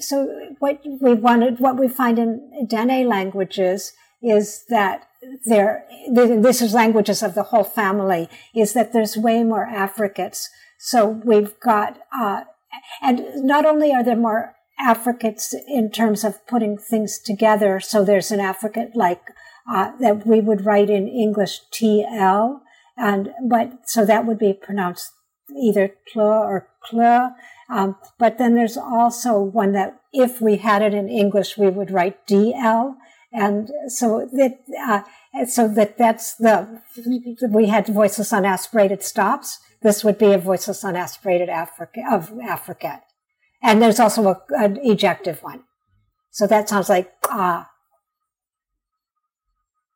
so 0.00 0.54
what 0.58 0.80
we 1.00 1.14
wanted, 1.14 1.60
what 1.60 1.76
we 1.76 1.88
find 1.88 2.18
in 2.18 2.66
Dene 2.68 3.08
languages 3.08 3.92
is 4.22 4.64
that 4.68 5.06
there, 5.44 5.84
this 6.10 6.62
is 6.62 6.74
languages 6.74 7.22
of 7.22 7.34
the 7.34 7.44
whole 7.44 7.64
family, 7.64 8.28
is 8.54 8.72
that 8.72 8.92
there's 8.92 9.16
way 9.16 9.42
more 9.44 9.66
affricates. 9.66 10.50
So 10.78 11.06
we've 11.24 11.58
got, 11.60 11.98
uh, 12.16 12.42
and 13.02 13.24
not 13.36 13.64
only 13.64 13.92
are 13.92 14.04
there 14.04 14.16
more 14.16 14.55
affricates 14.78 15.54
in 15.66 15.90
terms 15.90 16.24
of 16.24 16.46
putting 16.46 16.76
things 16.76 17.18
together. 17.18 17.80
So 17.80 18.04
there's 18.04 18.30
an 18.30 18.40
affricate 18.40 18.94
like 18.94 19.22
uh, 19.70 19.92
that 20.00 20.26
we 20.26 20.40
would 20.40 20.64
write 20.64 20.90
in 20.90 21.08
English 21.08 21.60
TL, 21.72 22.60
and 22.96 23.30
but 23.48 23.88
so 23.88 24.04
that 24.04 24.26
would 24.26 24.38
be 24.38 24.52
pronounced 24.52 25.12
either 25.56 25.94
cl 26.12 26.24
or 26.24 26.68
cl. 26.88 27.34
Um, 27.68 27.96
but 28.18 28.38
then 28.38 28.54
there's 28.54 28.76
also 28.76 29.40
one 29.40 29.72
that 29.72 30.00
if 30.12 30.40
we 30.40 30.56
had 30.56 30.82
it 30.82 30.94
in 30.94 31.08
English, 31.08 31.58
we 31.58 31.68
would 31.68 31.90
write 31.90 32.26
DL, 32.26 32.94
and 33.32 33.70
so 33.88 34.28
that 34.32 34.60
uh, 34.86 35.46
so 35.46 35.66
that 35.68 35.98
that's 35.98 36.34
the 36.34 36.80
we 37.50 37.66
had 37.66 37.86
voiceless 37.88 38.32
unaspirated 38.32 39.02
stops. 39.02 39.58
This 39.82 40.04
would 40.04 40.18
be 40.18 40.32
a 40.32 40.38
voiceless 40.38 40.84
unaspirated 40.84 41.48
Africa 41.48 42.02
of 42.10 42.32
affricate. 42.40 43.00
And 43.62 43.82
there's 43.82 44.00
also 44.00 44.28
a, 44.28 44.42
an 44.50 44.76
ejective 44.76 45.42
one. 45.42 45.64
So 46.30 46.46
that 46.46 46.68
sounds 46.68 46.88
like 46.88 47.12
ah. 47.24 47.70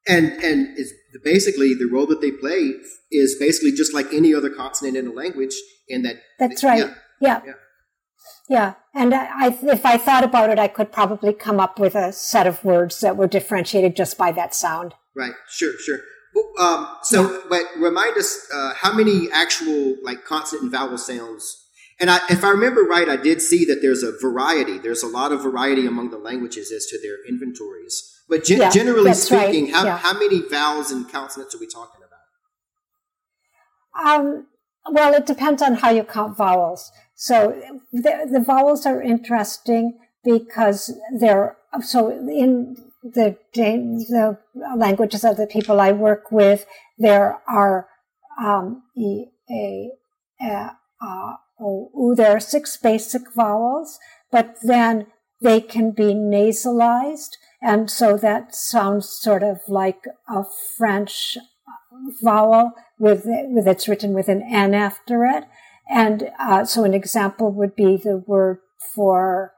And 0.08 0.32
and 0.42 0.78
is 0.78 0.92
basically 1.22 1.74
the 1.74 1.88
role 1.92 2.06
that 2.06 2.20
they 2.20 2.30
play 2.30 2.72
is 3.10 3.36
basically 3.38 3.72
just 3.72 3.92
like 3.92 4.12
any 4.12 4.34
other 4.34 4.50
consonant 4.50 4.96
in 4.96 5.06
a 5.06 5.12
language. 5.12 5.54
In 5.88 6.02
that 6.02 6.16
that's 6.38 6.64
right. 6.64 6.78
Yeah. 6.78 6.94
Yeah. 7.20 7.42
yeah. 7.44 7.52
yeah. 8.48 8.74
And 8.94 9.14
I, 9.14 9.56
if 9.62 9.84
I 9.84 9.98
thought 9.98 10.24
about 10.24 10.50
it, 10.50 10.58
I 10.58 10.66
could 10.66 10.90
probably 10.90 11.32
come 11.32 11.60
up 11.60 11.78
with 11.78 11.94
a 11.94 12.12
set 12.12 12.46
of 12.46 12.64
words 12.64 13.00
that 13.00 13.16
were 13.16 13.28
differentiated 13.28 13.94
just 13.94 14.16
by 14.16 14.32
that 14.32 14.54
sound. 14.54 14.94
Right. 15.14 15.34
Sure. 15.48 15.72
Sure. 15.78 15.98
Um, 16.58 16.88
so, 17.02 17.30
yeah. 17.30 17.40
but 17.48 17.62
remind 17.76 18.16
us 18.16 18.48
uh, 18.54 18.72
how 18.76 18.92
many 18.94 19.28
actual 19.32 19.96
like 20.02 20.24
consonant 20.24 20.62
and 20.62 20.72
vowel 20.72 20.96
sounds 20.96 21.59
and 22.00 22.10
I, 22.10 22.18
if 22.30 22.42
I 22.44 22.50
remember 22.50 22.82
right, 22.82 23.08
I 23.08 23.16
did 23.16 23.42
see 23.42 23.64
that 23.66 23.80
there's 23.82 24.02
a 24.02 24.12
variety. 24.18 24.78
There's 24.78 25.02
a 25.02 25.06
lot 25.06 25.32
of 25.32 25.42
variety 25.42 25.86
among 25.86 26.10
the 26.10 26.18
languages 26.18 26.72
as 26.72 26.86
to 26.86 26.98
their 27.00 27.16
inventories. 27.28 28.16
But 28.28 28.44
gen- 28.44 28.60
yeah, 28.60 28.70
generally 28.70 29.12
speaking, 29.12 29.66
right. 29.66 29.74
how, 29.74 29.84
yeah. 29.84 29.98
how 29.98 30.14
many 30.14 30.40
vowels 30.40 30.90
and 30.90 31.08
consonants 31.10 31.54
are 31.54 31.58
we 31.58 31.66
talking 31.66 32.00
about? 33.94 34.20
Um, 34.20 34.46
well, 34.90 35.14
it 35.14 35.26
depends 35.26 35.60
on 35.62 35.74
how 35.74 35.90
you 35.90 36.04
count 36.04 36.36
vowels. 36.36 36.90
So 37.14 37.60
the, 37.92 38.28
the 38.32 38.40
vowels 38.40 38.86
are 38.86 39.02
interesting 39.02 39.98
because 40.24 40.98
they're 41.18 41.56
so 41.82 42.10
in 42.10 42.76
the 43.02 43.36
the 43.52 44.38
languages 44.76 45.24
of 45.24 45.36
the 45.36 45.46
people 45.46 45.80
I 45.80 45.92
work 45.92 46.30
with, 46.30 46.66
there 46.98 47.40
are 47.48 47.88
um, 48.42 48.84
e, 48.96 49.26
a, 49.50 49.90
a, 50.40 50.70
a, 51.02 51.34
oh, 51.60 52.14
there 52.16 52.36
are 52.36 52.40
six 52.40 52.76
basic 52.76 53.22
vowels, 53.34 53.98
but 54.30 54.56
then 54.62 55.06
they 55.40 55.60
can 55.60 55.92
be 55.92 56.14
nasalized. 56.14 57.36
And 57.62 57.90
so 57.90 58.16
that 58.16 58.54
sounds 58.54 59.08
sort 59.10 59.42
of 59.42 59.60
like 59.68 60.04
a 60.28 60.44
French 60.76 61.36
vowel 62.22 62.72
with, 62.98 63.22
with 63.24 63.66
it's 63.66 63.88
written 63.88 64.14
with 64.14 64.28
an 64.28 64.42
N 64.42 64.74
after 64.74 65.24
it. 65.24 65.44
And 65.88 66.30
uh, 66.38 66.64
so 66.64 66.84
an 66.84 66.94
example 66.94 67.52
would 67.52 67.74
be 67.74 67.96
the 67.96 68.22
word 68.26 68.58
for 68.94 69.52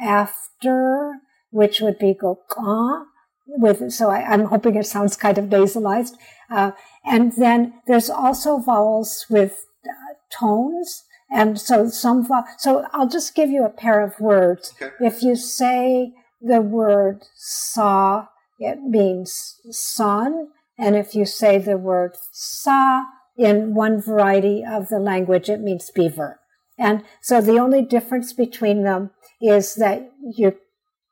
after, 0.00 1.14
which 1.50 1.80
would 1.80 1.98
be 1.98 2.14
gokan. 2.14 3.04
With 3.46 3.90
so 3.92 4.10
I, 4.10 4.32
am 4.32 4.44
hoping 4.44 4.76
it 4.76 4.86
sounds 4.86 5.16
kind 5.16 5.36
of 5.38 5.46
nasalized. 5.46 6.12
Uh, 6.50 6.72
and 7.04 7.32
then 7.36 7.74
there's 7.86 8.10
also 8.10 8.58
vowels 8.58 9.26
with 9.28 9.64
uh, 9.84 10.14
tones. 10.38 11.04
And 11.30 11.60
so 11.60 11.88
some, 11.88 12.28
so 12.58 12.86
I'll 12.92 13.08
just 13.08 13.34
give 13.34 13.50
you 13.50 13.64
a 13.64 13.70
pair 13.70 14.00
of 14.00 14.18
words. 14.18 14.72
Okay. 14.80 14.92
If 15.00 15.22
you 15.22 15.36
say 15.36 16.12
the 16.40 16.60
word 16.60 17.22
sa, 17.36 18.26
it 18.58 18.80
means 18.82 19.56
sun. 19.70 20.48
And 20.76 20.96
if 20.96 21.14
you 21.14 21.24
say 21.24 21.58
the 21.58 21.76
word 21.76 22.16
sa 22.32 23.02
in 23.36 23.74
one 23.74 24.02
variety 24.02 24.64
of 24.68 24.88
the 24.88 24.98
language, 24.98 25.48
it 25.48 25.60
means 25.60 25.90
beaver. 25.94 26.40
And 26.78 27.04
so 27.20 27.40
the 27.40 27.58
only 27.58 27.82
difference 27.82 28.32
between 28.32 28.82
them 28.82 29.10
is 29.40 29.74
that 29.76 30.10
you're 30.34 30.56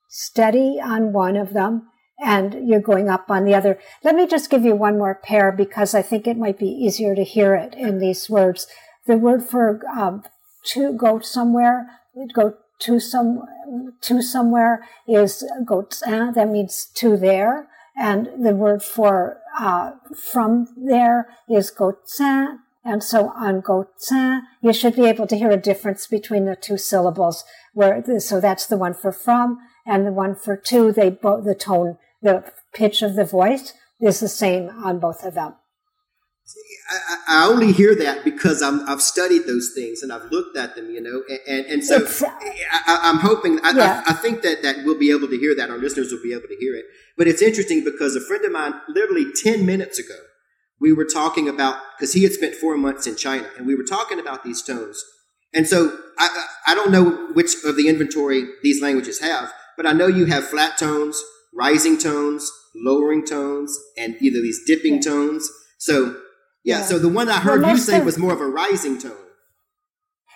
steady 0.09 0.81
on 0.83 1.13
one 1.13 1.37
of 1.37 1.53
them 1.53 1.89
and 2.19 2.69
you're 2.69 2.81
going 2.81 3.09
up 3.09 3.31
on 3.31 3.45
the 3.45 3.55
other. 3.55 3.79
Let 4.03 4.17
me 4.17 4.27
just 4.27 4.51
give 4.51 4.65
you 4.65 4.75
one 4.75 4.99
more 4.99 5.21
pair 5.23 5.53
because 5.53 5.95
I 5.95 6.03
think 6.03 6.27
it 6.27 6.37
might 6.37 6.59
be 6.59 6.67
easier 6.67 7.15
to 7.15 7.23
hear 7.23 7.55
it 7.55 7.75
in 7.75 7.99
these 7.99 8.29
words 8.29 8.67
the 9.09 9.17
word 9.17 9.43
for 9.43 9.81
um, 9.97 10.23
to 10.67 10.93
go 10.93 11.19
somewhere, 11.19 11.89
go 12.33 12.55
to 12.81 13.01
some 13.01 13.43
to 14.03 14.23
somewhere 14.23 14.87
is 15.09 15.45
go 15.65 15.89
uh, 16.07 16.31
that 16.31 16.49
means 16.49 16.87
to 16.95 17.17
there, 17.17 17.69
and 17.97 18.29
the 18.39 18.55
word 18.55 18.83
for 18.83 19.39
uh, 19.59 19.93
from 20.33 20.69
there 20.77 21.29
is 21.49 21.71
go 21.71 21.97
and 22.85 23.03
so 23.03 23.31
on 23.31 23.61
go 23.61 23.89
you 24.63 24.73
should 24.73 24.95
be 24.95 25.07
able 25.07 25.27
to 25.27 25.37
hear 25.37 25.51
a 25.51 25.57
difference 25.57 26.07
between 26.07 26.45
the 26.45 26.55
two 26.55 26.77
syllables. 26.77 27.45
Where 27.75 28.21
so 28.21 28.41
that's 28.41 28.67
the 28.67 28.77
one 28.77 28.95
for 28.95 29.13
from 29.13 29.59
and 29.87 30.07
the 30.07 30.13
one 30.13 30.35
for 30.35 30.57
to. 30.57 30.93
They 30.93 31.11
both 31.11 31.45
the 31.45 31.55
tone, 31.55 31.99
the 32.23 32.53
pitch 32.73 33.03
of 33.03 33.17
the 33.17 33.25
voice 33.25 33.73
is 34.01 34.21
the 34.21 34.29
same 34.29 34.69
on 34.69 35.01
both 35.01 35.25
of 35.25 35.35
them. 35.35 35.55
I, 36.91 37.17
I, 37.29 37.47
only 37.47 37.73
hear 37.73 37.95
that 37.97 38.25
because 38.25 38.63
I'm, 38.63 38.89
I've 38.89 39.03
studied 39.03 39.47
those 39.47 39.73
things 39.75 40.03
and 40.03 40.11
I've 40.11 40.31
looked 40.31 40.57
at 40.57 40.75
them, 40.75 40.91
you 40.91 41.01
know, 41.01 41.23
and, 41.29 41.41
and, 41.47 41.67
and 41.67 41.85
so 41.85 42.07
I, 42.87 43.01
am 43.05 43.19
hoping, 43.19 43.61
I, 43.63 43.73
yeah. 43.73 44.03
I, 44.07 44.13
I, 44.13 44.15
think 44.15 44.43
that, 44.43 44.63
that 44.63 44.85
we'll 44.85 44.99
be 44.99 45.11
able 45.11 45.29
to 45.29 45.39
hear 45.39 45.55
that. 45.55 45.69
Our 45.69 45.77
listeners 45.77 46.11
will 46.11 46.23
be 46.23 46.33
able 46.33 46.49
to 46.49 46.57
hear 46.59 46.75
it. 46.75 46.87
But 47.19 47.29
it's 47.29 47.43
interesting 47.43 47.85
because 47.85 48.17
a 48.17 48.21
friend 48.21 48.45
of 48.45 48.53
mine, 48.53 48.75
literally 48.89 49.27
10 49.43 49.67
minutes 49.67 49.99
ago, 49.99 50.17
we 50.81 50.93
were 50.93 51.05
talking 51.05 51.49
about, 51.49 51.83
because 51.97 52.15
he 52.15 52.23
had 52.23 52.33
spent 52.33 52.55
four 52.55 52.77
months 52.79 53.07
in 53.07 53.17
China 53.17 53.49
and 53.59 53.67
we 53.67 53.75
were 53.75 53.85
talking 53.85 54.19
about 54.19 54.43
these 54.43 54.63
tones. 54.63 55.05
And 55.53 55.67
so 55.67 55.99
I, 56.19 56.47
I 56.69 56.75
don't 56.75 56.91
know 56.91 57.29
which 57.35 57.63
of 57.65 57.77
the 57.77 57.89
inventory 57.89 58.47
these 58.63 58.81
languages 58.81 59.21
have, 59.21 59.53
but 59.77 59.87
I 59.87 59.93
know 59.93 60.07
you 60.07 60.27
have 60.27 60.49
flat 60.49 60.79
tones, 60.79 61.23
rising 61.55 61.99
tones, 61.99 62.51
lowering 62.75 63.27
tones, 63.27 63.77
and 63.99 64.17
either 64.21 64.41
these 64.41 64.65
dipping 64.67 64.97
yeah. 64.97 65.01
tones. 65.01 65.51
So 65.79 66.21
yeah, 66.65 66.83
so 66.83 66.99
the 66.99 67.09
one 67.09 67.29
I 67.29 67.41
heard 67.41 67.67
you 67.67 67.77
say 67.77 67.99
of, 67.99 68.05
was 68.05 68.19
more 68.19 68.33
of 68.33 68.41
a 68.41 68.47
rising 68.47 68.99
tone. 68.99 69.17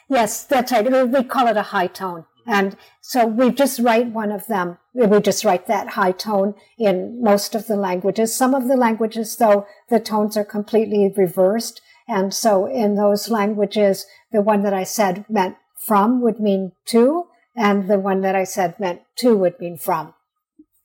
Yes, 0.09 0.45
that's 0.45 0.73
right. 0.73 1.09
We 1.09 1.25
call 1.25 1.47
it 1.47 1.57
a 1.57 1.63
high 1.63 1.87
tone. 1.87 2.27
And 2.47 2.77
so 3.01 3.25
we 3.27 3.51
just 3.51 3.79
write 3.79 4.09
one 4.09 4.33
of 4.33 4.47
them. 4.47 4.79
We 4.95 5.21
just 5.21 5.45
write 5.45 5.67
that 5.69 5.91
high 5.91 6.13
tone 6.13 6.55
in 6.79 7.23
most 7.23 7.55
of 7.55 7.67
the 7.67 7.77
languages. 7.77 8.35
Some 8.35 8.55
of 8.55 8.67
the 8.67 8.77
languages, 8.77 9.37
though, 9.37 9.67
the 9.91 10.01
tones 10.01 10.37
are 10.37 10.45
completely 10.45 11.13
reversed. 11.17 11.81
And 12.09 12.35
so 12.35 12.67
in 12.67 12.97
those 12.97 13.29
languages, 13.29 14.07
the 14.33 14.43
one 14.43 14.63
that 14.65 14.75
I 14.75 14.85
said 14.85 15.25
meant 15.29 15.57
from 15.77 16.21
would 16.21 16.41
mean 16.41 16.73
to, 16.87 17.27
and 17.57 17.89
the 17.89 17.99
one 17.99 18.23
that 18.23 18.35
I 18.35 18.45
said 18.45 18.79
meant 18.81 19.03
to 19.19 19.37
would 19.37 19.61
mean 19.61 19.77
from. 19.77 20.15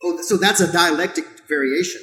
Oh, 0.04 0.22
so 0.22 0.38
that's 0.38 0.60
a 0.60 0.72
dialectic 0.72 1.26
variation. 1.48 2.02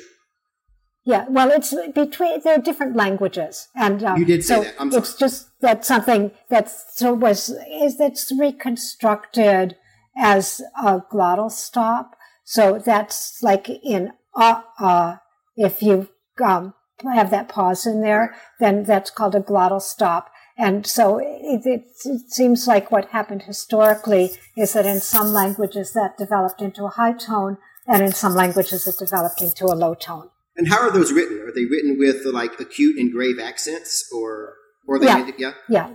Yeah, 1.06 1.26
well, 1.28 1.50
it's 1.50 1.74
between 1.94 2.40
there 2.40 2.54
are 2.54 2.62
different 2.62 2.96
languages, 2.96 3.68
and 3.76 4.02
um, 4.02 4.18
you 4.18 4.24
did 4.24 4.42
say 4.42 4.54
so 4.54 4.62
that. 4.62 4.74
I'm 4.78 4.90
sorry. 4.90 5.02
It's 5.02 5.14
just 5.16 5.48
that 5.60 5.84
something 5.84 6.30
that 6.48 6.70
so 6.70 7.12
was 7.12 7.50
is 7.70 7.98
that's 7.98 8.32
reconstructed 8.38 9.76
as 10.16 10.62
a 10.82 11.00
glottal 11.00 11.50
stop. 11.50 12.16
So 12.44 12.78
that's 12.78 13.42
like 13.42 13.68
in 13.68 14.12
uh 14.34 14.62
uh. 14.78 15.16
If 15.56 15.82
you 15.82 16.08
um, 16.42 16.74
have 17.02 17.30
that 17.30 17.48
pause 17.48 17.86
in 17.86 18.00
there, 18.00 18.34
then 18.58 18.84
that's 18.84 19.10
called 19.10 19.34
a 19.34 19.40
glottal 19.40 19.82
stop. 19.82 20.30
And 20.56 20.86
so 20.86 21.18
it, 21.18 21.66
it, 21.66 21.84
it, 22.04 22.30
seems 22.32 22.66
like 22.66 22.90
what 22.90 23.10
happened 23.10 23.42
historically 23.42 24.30
is 24.56 24.72
that 24.72 24.86
in 24.86 25.00
some 25.00 25.32
languages 25.32 25.92
that 25.92 26.16
developed 26.16 26.62
into 26.62 26.84
a 26.84 26.90
high 26.90 27.12
tone, 27.12 27.58
and 27.86 28.02
in 28.02 28.12
some 28.12 28.34
languages 28.34 28.86
it 28.86 28.96
developed 28.98 29.42
into 29.42 29.66
a 29.66 29.74
low 29.74 29.94
tone. 29.94 30.30
And 30.56 30.68
how 30.68 30.80
are 30.80 30.90
those 30.90 31.12
written? 31.12 31.40
Are 31.40 31.52
they 31.52 31.64
written 31.64 31.98
with 31.98 32.24
like 32.26 32.60
acute 32.60 32.96
and 32.98 33.10
grave 33.12 33.38
accents, 33.40 34.08
or 34.12 34.54
or 34.86 34.98
they 34.98 35.06
yeah 35.06 35.30
yeah 35.38 35.52
yeah, 35.68 35.86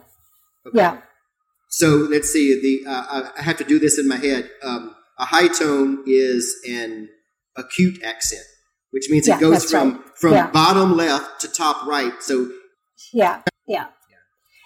okay. 0.67 0.77
yeah. 0.77 1.01
So 1.69 2.07
let's 2.09 2.31
see. 2.31 2.59
The 2.59 2.89
uh, 2.89 3.29
I 3.37 3.41
have 3.41 3.57
to 3.57 3.63
do 3.63 3.79
this 3.79 3.97
in 3.97 4.07
my 4.07 4.17
head. 4.17 4.49
Um, 4.63 4.95
a 5.17 5.25
high 5.25 5.47
tone 5.47 6.03
is 6.05 6.55
an 6.67 7.09
acute 7.55 8.01
accent, 8.03 8.43
which 8.91 9.09
means 9.09 9.27
yeah, 9.27 9.37
it 9.37 9.39
goes 9.39 9.69
from 9.69 9.93
right. 9.93 10.17
from 10.17 10.33
yeah. 10.33 10.47
bottom 10.51 10.97
left 10.97 11.41
to 11.41 11.47
top 11.47 11.85
right. 11.85 12.13
So 12.21 12.51
yeah, 13.13 13.41
yeah. 13.67 13.87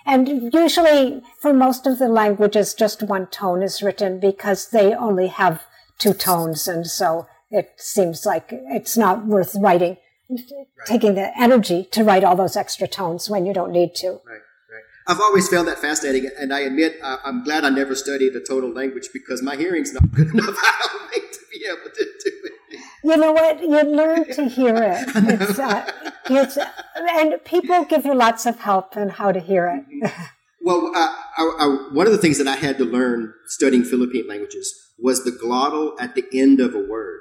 And 0.05 0.53
usually, 0.53 1.21
for 1.39 1.53
most 1.53 1.87
of 1.87 1.97
the 1.97 2.09
languages, 2.09 2.73
just 2.73 3.01
one 3.03 3.27
tone 3.27 3.63
is 3.63 3.81
written 3.81 4.19
because 4.19 4.69
they 4.69 4.93
only 4.93 5.27
have 5.27 5.63
two 5.97 6.13
tones, 6.13 6.67
and 6.67 6.85
so 6.85 7.25
it 7.53 7.73
seems 7.77 8.25
like 8.25 8.49
it's 8.51 8.97
not 8.97 9.25
worth 9.25 9.55
writing, 9.59 9.97
right. 10.29 10.67
taking 10.85 11.13
the 11.15 11.31
energy 11.39 11.87
to 11.91 12.03
write 12.03 12.23
all 12.23 12.35
those 12.35 12.57
extra 12.57 12.87
tones 12.87 13.29
when 13.29 13.45
you 13.45 13.53
don't 13.53 13.71
need 13.71 13.93
to. 13.95 14.09
Right, 14.09 14.41
right. 14.71 14.83
I've 15.07 15.21
always 15.21 15.47
found 15.47 15.67
that 15.67 15.79
fascinating, 15.79 16.29
and 16.37 16.53
I 16.53 16.61
admit 16.61 16.97
uh, 17.01 17.17
I'm 17.23 17.43
glad 17.43 17.63
I 17.63 17.69
never 17.69 17.95
studied 17.95 18.35
a 18.35 18.39
tonal 18.39 18.71
language 18.71 19.09
because 19.13 19.43
my 19.43 19.55
hearing's 19.55 19.93
not 19.93 20.11
good 20.11 20.27
enough. 20.33 20.55
I 20.57 21.19
to 21.31 21.39
be 21.51 21.65
able 21.65 21.89
to 21.93 22.03
do 22.03 22.31
it. 22.43 22.79
You 23.03 23.17
know 23.17 23.33
what? 23.33 23.61
You 23.61 23.83
learn 23.83 24.25
to 24.33 24.45
hear 24.45 24.75
it. 24.75 25.09
It's, 25.15 25.59
uh, 25.59 25.91
it's, 26.29 26.57
and 26.95 27.43
people 27.43 27.85
give 27.85 28.05
you 28.05 28.15
lots 28.15 28.45
of 28.45 28.59
help 28.59 28.97
in 28.97 29.09
how 29.09 29.31
to 29.31 29.39
hear 29.39 29.67
it. 29.67 30.05
Mm-hmm. 30.05 30.23
Well, 30.63 30.91
uh, 30.95 31.13
I, 31.37 31.43
I, 31.59 31.87
one 31.91 32.07
of 32.07 32.13
the 32.13 32.17
things 32.17 32.37
that 32.37 32.47
I 32.47 32.55
had 32.55 32.77
to 32.77 32.85
learn 32.85 33.33
studying 33.45 33.83
Philippine 33.83 34.27
languages 34.27 34.73
was 34.97 35.25
the 35.25 35.31
glottal 35.31 35.93
at 35.99 36.15
the 36.15 36.23
end 36.33 36.61
of 36.61 36.73
a 36.73 36.79
word. 36.79 37.19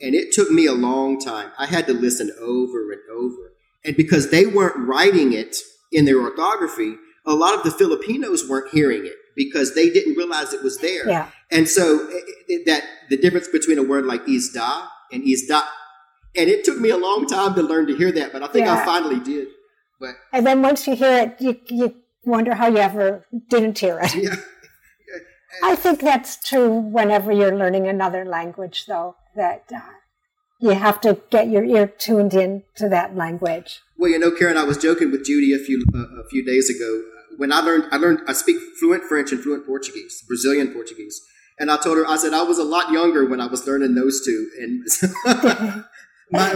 And 0.00 0.14
it 0.14 0.32
took 0.32 0.50
me 0.50 0.66
a 0.66 0.72
long 0.72 1.18
time. 1.18 1.50
I 1.58 1.66
had 1.66 1.86
to 1.86 1.92
listen 1.92 2.30
over 2.40 2.92
and 2.92 3.00
over. 3.10 3.52
And 3.84 3.96
because 3.96 4.30
they 4.30 4.46
weren't 4.46 4.76
writing 4.76 5.32
it 5.32 5.56
in 5.92 6.04
their 6.04 6.20
orthography, 6.20 6.96
a 7.26 7.34
lot 7.34 7.54
of 7.54 7.62
the 7.62 7.70
Filipinos 7.70 8.48
weren't 8.48 8.72
hearing 8.72 9.06
it 9.06 9.14
because 9.36 9.74
they 9.74 9.90
didn't 9.90 10.16
realize 10.16 10.52
it 10.52 10.62
was 10.62 10.78
there. 10.78 11.08
Yeah. 11.08 11.30
And 11.50 11.68
so 11.68 12.08
it, 12.10 12.24
it, 12.48 12.66
that 12.66 12.84
the 13.10 13.16
difference 13.16 13.48
between 13.48 13.78
a 13.78 13.82
word 13.82 14.06
like 14.06 14.24
isda 14.26 14.88
and 15.12 15.22
isda, 15.22 15.62
and 16.36 16.48
it 16.48 16.64
took 16.64 16.78
me 16.78 16.90
a 16.90 16.96
long 16.96 17.26
time 17.26 17.54
to 17.54 17.62
learn 17.62 17.86
to 17.86 17.96
hear 17.96 18.12
that, 18.12 18.32
but 18.32 18.42
I 18.42 18.48
think 18.48 18.66
yeah. 18.66 18.82
I 18.82 18.84
finally 18.84 19.20
did. 19.20 19.48
But 20.00 20.14
and 20.32 20.46
then 20.46 20.62
once 20.62 20.86
you 20.86 20.94
hear 20.94 21.18
it, 21.18 21.40
you 21.40 21.58
you 21.68 21.94
wonder 22.24 22.54
how 22.54 22.68
you 22.68 22.78
ever 22.78 23.26
didn't 23.48 23.78
hear 23.78 23.98
it. 24.00 24.14
Yeah. 24.14 24.36
I 25.62 25.76
think 25.76 26.00
that's 26.00 26.36
true 26.46 26.78
whenever 26.78 27.32
you're 27.32 27.56
learning 27.56 27.88
another 27.88 28.24
language, 28.24 28.86
though 28.86 29.16
that 29.38 29.64
uh, 29.74 29.80
you 30.60 30.70
have 30.70 31.00
to 31.00 31.22
get 31.30 31.48
your 31.48 31.64
ear 31.64 31.86
tuned 31.86 32.34
in 32.34 32.64
to 32.76 32.88
that 32.90 33.16
language. 33.16 33.80
Well, 33.96 34.10
you 34.10 34.18
know, 34.18 34.30
Keren, 34.30 34.58
I 34.58 34.64
was 34.64 34.76
joking 34.76 35.10
with 35.10 35.24
Judy 35.24 35.54
a 35.54 35.58
few 35.58 35.82
uh, 35.94 36.20
a 36.20 36.28
few 36.28 36.44
days 36.44 36.68
ago 36.68 37.02
when 37.38 37.52
I 37.52 37.60
learned 37.60 37.84
I 37.90 37.96
learned 37.96 38.20
I 38.28 38.34
speak 38.34 38.58
fluent 38.78 39.04
French 39.04 39.32
and 39.32 39.42
fluent 39.42 39.64
Portuguese, 39.64 40.22
Brazilian 40.28 40.72
Portuguese, 40.74 41.20
and 41.58 41.70
I 41.70 41.78
told 41.78 41.96
her 41.96 42.06
I 42.06 42.16
said 42.16 42.34
I 42.34 42.42
was 42.42 42.58
a 42.58 42.64
lot 42.64 42.92
younger 42.92 43.26
when 43.26 43.40
I 43.40 43.46
was 43.46 43.66
learning 43.66 43.94
those 43.94 44.24
two, 44.24 44.50
and 44.60 44.84
my, 46.30 46.54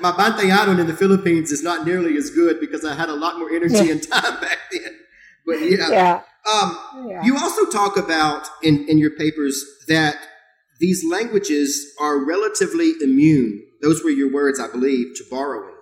my 0.00 0.16
my 0.16 0.70
in 0.80 0.86
the 0.86 0.96
Philippines 0.98 1.52
is 1.52 1.62
not 1.62 1.86
nearly 1.86 2.16
as 2.16 2.30
good 2.30 2.58
because 2.58 2.84
I 2.84 2.94
had 2.94 3.10
a 3.10 3.14
lot 3.14 3.38
more 3.38 3.50
energy 3.50 3.86
yeah. 3.86 3.92
and 3.92 4.02
time 4.02 4.40
back 4.40 4.58
then. 4.72 4.98
But 5.46 5.60
yeah. 5.60 5.90
yeah. 5.90 6.22
Um, 6.50 7.08
yeah. 7.08 7.22
You 7.22 7.36
also 7.36 7.66
talk 7.66 7.96
about 7.96 8.48
in, 8.62 8.88
in 8.88 8.98
your 8.98 9.10
papers 9.10 9.64
that 9.86 10.16
these 10.82 11.04
languages 11.08 11.94
are 12.00 12.18
relatively 12.18 12.94
immune. 13.00 13.62
Those 13.80 14.02
were 14.02 14.10
your 14.10 14.32
words, 14.32 14.58
I 14.58 14.66
believe, 14.66 15.14
to 15.14 15.24
borrowing. 15.30 15.76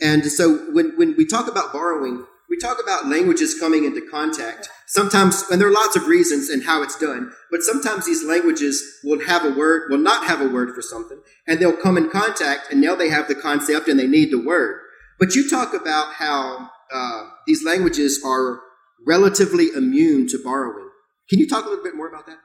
And 0.00 0.24
so 0.26 0.58
when, 0.72 0.96
when 0.96 1.16
we 1.16 1.26
talk 1.26 1.48
about 1.48 1.72
borrowing, 1.72 2.24
we 2.48 2.56
talk 2.56 2.78
about 2.80 3.08
languages 3.08 3.58
coming 3.58 3.84
into 3.84 4.00
contact. 4.00 4.68
Sometimes, 4.86 5.42
and 5.50 5.60
there 5.60 5.66
are 5.66 5.72
lots 5.72 5.96
of 5.96 6.06
reasons 6.06 6.50
and 6.50 6.62
how 6.62 6.84
it's 6.84 6.96
done, 6.96 7.32
but 7.50 7.62
sometimes 7.62 8.06
these 8.06 8.24
languages 8.24 9.00
will 9.02 9.20
have 9.26 9.44
a 9.44 9.50
word, 9.50 9.90
will 9.90 9.98
not 9.98 10.24
have 10.28 10.40
a 10.40 10.48
word 10.48 10.72
for 10.72 10.82
something, 10.82 11.20
and 11.48 11.58
they'll 11.58 11.76
come 11.76 11.98
in 11.98 12.08
contact, 12.08 12.70
and 12.70 12.80
now 12.80 12.94
they 12.94 13.08
have 13.08 13.26
the 13.26 13.34
concept 13.34 13.88
and 13.88 13.98
they 13.98 14.06
need 14.06 14.30
the 14.30 14.40
word. 14.40 14.80
But 15.18 15.34
you 15.34 15.50
talk 15.50 15.74
about 15.74 16.14
how 16.14 16.70
uh, 16.94 17.24
these 17.48 17.64
languages 17.64 18.22
are 18.24 18.60
relatively 19.04 19.70
immune 19.76 20.28
to 20.28 20.38
borrowing. 20.42 20.88
Can 21.28 21.40
you 21.40 21.48
talk 21.48 21.66
a 21.66 21.68
little 21.68 21.84
bit 21.84 21.96
more 21.96 22.08
about 22.08 22.26
that? 22.26 22.38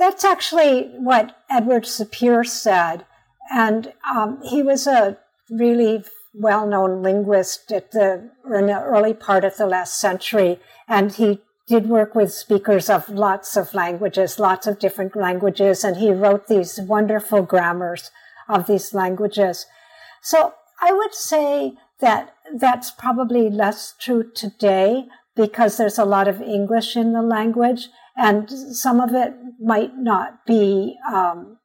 That's 0.00 0.24
actually 0.24 0.84
what 0.96 1.36
Edward 1.50 1.84
Sapir 1.84 2.46
said. 2.46 3.04
And 3.52 3.92
um, 4.10 4.40
he 4.42 4.62
was 4.62 4.86
a 4.86 5.18
really 5.50 6.04
well 6.32 6.66
known 6.66 7.02
linguist 7.02 7.70
at 7.70 7.90
the, 7.90 8.30
in 8.46 8.66
the 8.66 8.80
early 8.82 9.12
part 9.12 9.44
of 9.44 9.58
the 9.58 9.66
last 9.66 10.00
century. 10.00 10.58
And 10.88 11.12
he 11.12 11.40
did 11.68 11.86
work 11.86 12.14
with 12.14 12.32
speakers 12.32 12.88
of 12.88 13.10
lots 13.10 13.58
of 13.58 13.74
languages, 13.74 14.38
lots 14.38 14.66
of 14.66 14.78
different 14.78 15.14
languages. 15.14 15.84
And 15.84 15.98
he 15.98 16.12
wrote 16.12 16.46
these 16.46 16.80
wonderful 16.80 17.42
grammars 17.42 18.10
of 18.48 18.66
these 18.66 18.94
languages. 18.94 19.66
So 20.22 20.54
I 20.80 20.94
would 20.94 21.14
say 21.14 21.74
that 22.00 22.32
that's 22.56 22.90
probably 22.90 23.50
less 23.50 23.94
true 24.00 24.30
today 24.34 25.08
because 25.36 25.76
there's 25.76 25.98
a 25.98 26.06
lot 26.06 26.26
of 26.26 26.40
English 26.40 26.96
in 26.96 27.12
the 27.12 27.22
language 27.22 27.88
and 28.20 28.50
some 28.50 29.00
of 29.00 29.14
it 29.14 29.32
might 29.58 29.96
not 29.96 30.44
be 30.44 30.98
um, 31.10 31.56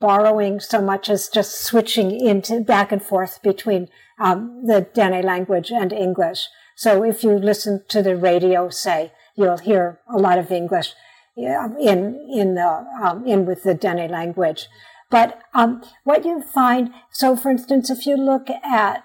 borrowing 0.00 0.58
so 0.58 0.80
much 0.80 1.10
as 1.10 1.28
just 1.28 1.62
switching 1.62 2.18
into 2.18 2.60
back 2.60 2.90
and 2.90 3.02
forth 3.02 3.42
between 3.42 3.88
um, 4.18 4.64
the 4.64 4.88
Dene 4.94 5.22
language 5.22 5.70
and 5.70 5.92
English. 5.92 6.48
So 6.76 7.04
if 7.04 7.22
you 7.22 7.32
listen 7.32 7.84
to 7.88 8.02
the 8.02 8.16
radio, 8.16 8.70
say, 8.70 9.12
you'll 9.36 9.58
hear 9.58 10.00
a 10.08 10.16
lot 10.16 10.38
of 10.38 10.50
English 10.50 10.94
in 11.36 12.26
in 12.32 12.54
the 12.54 12.86
um, 13.04 13.26
in 13.26 13.44
with 13.44 13.62
the 13.62 13.74
Dene 13.74 14.10
language. 14.10 14.66
But 15.10 15.42
um, 15.52 15.82
what 16.04 16.24
you 16.24 16.42
find, 16.42 16.90
so 17.10 17.36
for 17.36 17.50
instance, 17.50 17.90
if 17.90 18.06
you 18.06 18.16
look 18.16 18.48
at 18.50 19.04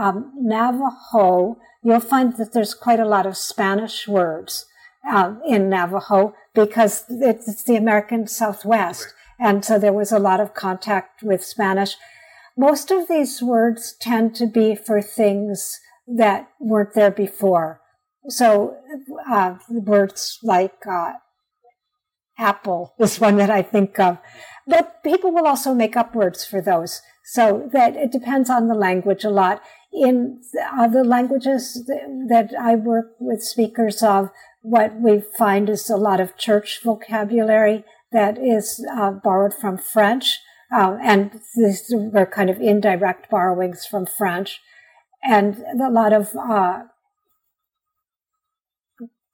um, 0.00 0.32
Navajo, 0.36 1.58
you'll 1.82 2.00
find 2.00 2.36
that 2.36 2.52
there's 2.52 2.74
quite 2.74 3.00
a 3.00 3.08
lot 3.08 3.26
of 3.26 3.36
Spanish 3.36 4.06
words 4.06 4.66
uh, 5.08 5.34
in 5.46 5.68
Navajo 5.68 6.34
because 6.54 7.04
it's 7.08 7.62
the 7.64 7.76
American 7.76 8.26
Southwest. 8.26 9.06
Right. 9.38 9.48
And 9.48 9.64
so 9.64 9.78
there 9.78 9.92
was 9.92 10.12
a 10.12 10.18
lot 10.18 10.40
of 10.40 10.54
contact 10.54 11.22
with 11.22 11.44
Spanish. 11.44 11.96
most 12.56 12.90
of 12.90 13.08
these 13.08 13.40
words 13.40 13.94
tend 14.00 14.34
to 14.34 14.46
be 14.46 14.74
for 14.74 15.00
things 15.00 15.80
that 16.06 16.48
weren't 16.58 16.94
there 16.94 17.10
before. 17.10 17.80
So, 18.28 18.76
uh, 19.30 19.54
words 19.70 20.38
like, 20.42 20.86
uh, 20.86 21.12
apple 22.38 22.94
is 22.98 23.20
one 23.20 23.36
that 23.36 23.50
I 23.50 23.62
think 23.62 23.98
of. 23.98 24.18
But 24.66 25.02
people 25.02 25.32
will 25.32 25.46
also 25.46 25.74
make 25.74 25.96
up 25.96 26.14
words 26.14 26.44
for 26.44 26.60
those. 26.60 27.00
So 27.24 27.68
that 27.72 27.96
it 27.96 28.10
depends 28.10 28.50
on 28.50 28.68
the 28.68 28.74
language 28.74 29.24
a 29.24 29.30
lot. 29.30 29.62
In 29.92 30.40
the 30.52 31.04
languages 31.04 31.84
that 32.28 32.50
I 32.58 32.74
work 32.76 33.12
with 33.18 33.42
speakers 33.42 34.02
of, 34.02 34.30
what 34.62 35.00
we 35.00 35.22
find 35.38 35.68
is 35.68 35.88
a 35.88 35.96
lot 35.96 36.20
of 36.20 36.36
church 36.36 36.80
vocabulary 36.82 37.84
that 38.12 38.38
is 38.38 38.84
uh, 38.96 39.10
borrowed 39.10 39.54
from 39.54 39.78
French. 39.78 40.38
Uh, 40.72 40.96
and 41.02 41.40
these 41.56 41.84
were 41.90 42.26
kind 42.26 42.50
of 42.50 42.60
indirect 42.60 43.30
borrowings 43.30 43.84
from 43.84 44.06
French. 44.06 44.60
And 45.22 45.62
a 45.80 45.90
lot 45.90 46.12
of 46.12 46.30
uh, 46.36 46.84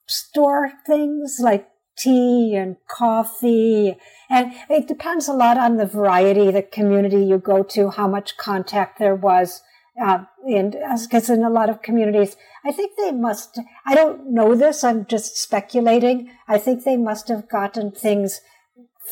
store 0.07 0.73
things 0.87 1.39
like 1.41 1.69
tea 1.97 2.55
and 2.55 2.77
coffee. 2.89 3.97
And 4.29 4.53
it 4.69 4.89
depends 4.89 5.29
a 5.29 5.33
lot 5.33 5.57
on 5.59 5.77
the 5.77 5.87
variety, 5.87 6.51
the 6.51 6.62
community 6.62 7.25
you 7.25 7.39
go 7.39 7.62
to, 7.62 7.91
how 7.91 8.09
much 8.09 8.37
contact 8.37 8.99
there 8.99 9.15
was. 9.15 9.62
Uh, 10.03 10.25
and 10.47 10.77
because 11.03 11.31
in 11.31 11.43
a 11.43 11.51
lot 11.51 11.71
of 11.71 11.83
communities, 11.83 12.37
I 12.65 12.73
think 12.73 12.93
they 12.97 13.13
must, 13.13 13.59
I 13.87 13.95
don't 13.95 14.33
know 14.33 14.55
this, 14.55 14.85
I'm 14.85 15.07
just 15.07 15.37
speculating. 15.39 16.31
I 16.47 16.59
think 16.59 16.85
they 16.85 16.97
must 16.97 17.29
have 17.29 17.49
gotten 17.49 17.93
things 17.93 18.41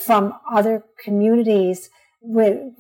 from 0.05 0.35
other 0.51 0.85
communities 1.03 1.89
where 2.21 2.71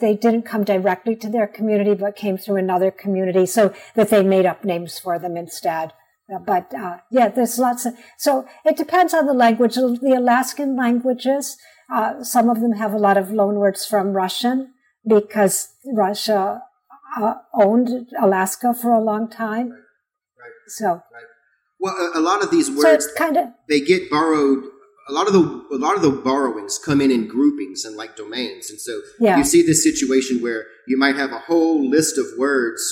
they 0.00 0.14
didn't 0.14 0.42
come 0.42 0.64
directly 0.64 1.16
to 1.16 1.28
their 1.28 1.46
community, 1.46 1.94
but 1.94 2.16
came 2.16 2.38
through 2.38 2.56
another 2.56 2.90
community 2.90 3.44
so 3.46 3.74
that 3.94 4.10
they 4.10 4.22
made 4.22 4.46
up 4.46 4.64
names 4.64 4.98
for 4.98 5.18
them 5.18 5.36
instead. 5.36 5.92
Uh, 6.32 6.38
but 6.38 6.72
uh, 6.74 6.98
yeah, 7.10 7.28
there's 7.28 7.58
lots 7.58 7.84
of. 7.84 7.94
So 8.16 8.46
it 8.64 8.76
depends 8.76 9.12
on 9.12 9.26
the 9.26 9.32
language. 9.32 9.74
The 9.74 10.14
Alaskan 10.16 10.76
languages, 10.76 11.56
uh, 11.92 12.22
some 12.22 12.48
of 12.48 12.60
them 12.60 12.72
have 12.72 12.92
a 12.92 12.98
lot 12.98 13.16
of 13.16 13.28
loanwords 13.28 13.88
from 13.88 14.12
Russian 14.12 14.72
because 15.04 15.74
Russia 15.92 16.62
uh, 17.18 17.34
owned 17.54 18.08
Alaska 18.20 18.74
for 18.74 18.92
a 18.92 19.00
long 19.00 19.28
time. 19.28 19.70
Right. 19.70 20.50
So. 20.68 20.86
Right. 20.86 21.24
Well, 21.78 21.94
a, 21.94 22.18
a, 22.18 22.20
lot 22.20 22.42
of 22.42 22.50
these 22.50 22.70
words 22.70 23.06
so 23.06 23.14
kind 23.16 23.36
of 23.38 23.48
they 23.68 23.80
get 23.80 24.10
borrowed. 24.10 24.64
A 25.08 25.12
lot 25.12 25.26
of 25.26 25.32
the 25.32 25.40
a 25.72 25.78
lot 25.78 25.96
of 25.96 26.02
the 26.02 26.10
borrowings 26.10 26.78
come 26.78 27.00
in 27.00 27.10
in 27.10 27.26
groupings 27.26 27.84
and 27.84 27.96
like 27.96 28.16
domains, 28.16 28.70
and 28.70 28.78
so 28.78 29.00
yeah. 29.18 29.38
you 29.38 29.44
see 29.44 29.62
this 29.62 29.82
situation 29.82 30.42
where 30.42 30.66
you 30.86 30.98
might 30.98 31.16
have 31.16 31.32
a 31.32 31.38
whole 31.38 31.88
list 31.88 32.18
of 32.18 32.26
words 32.38 32.82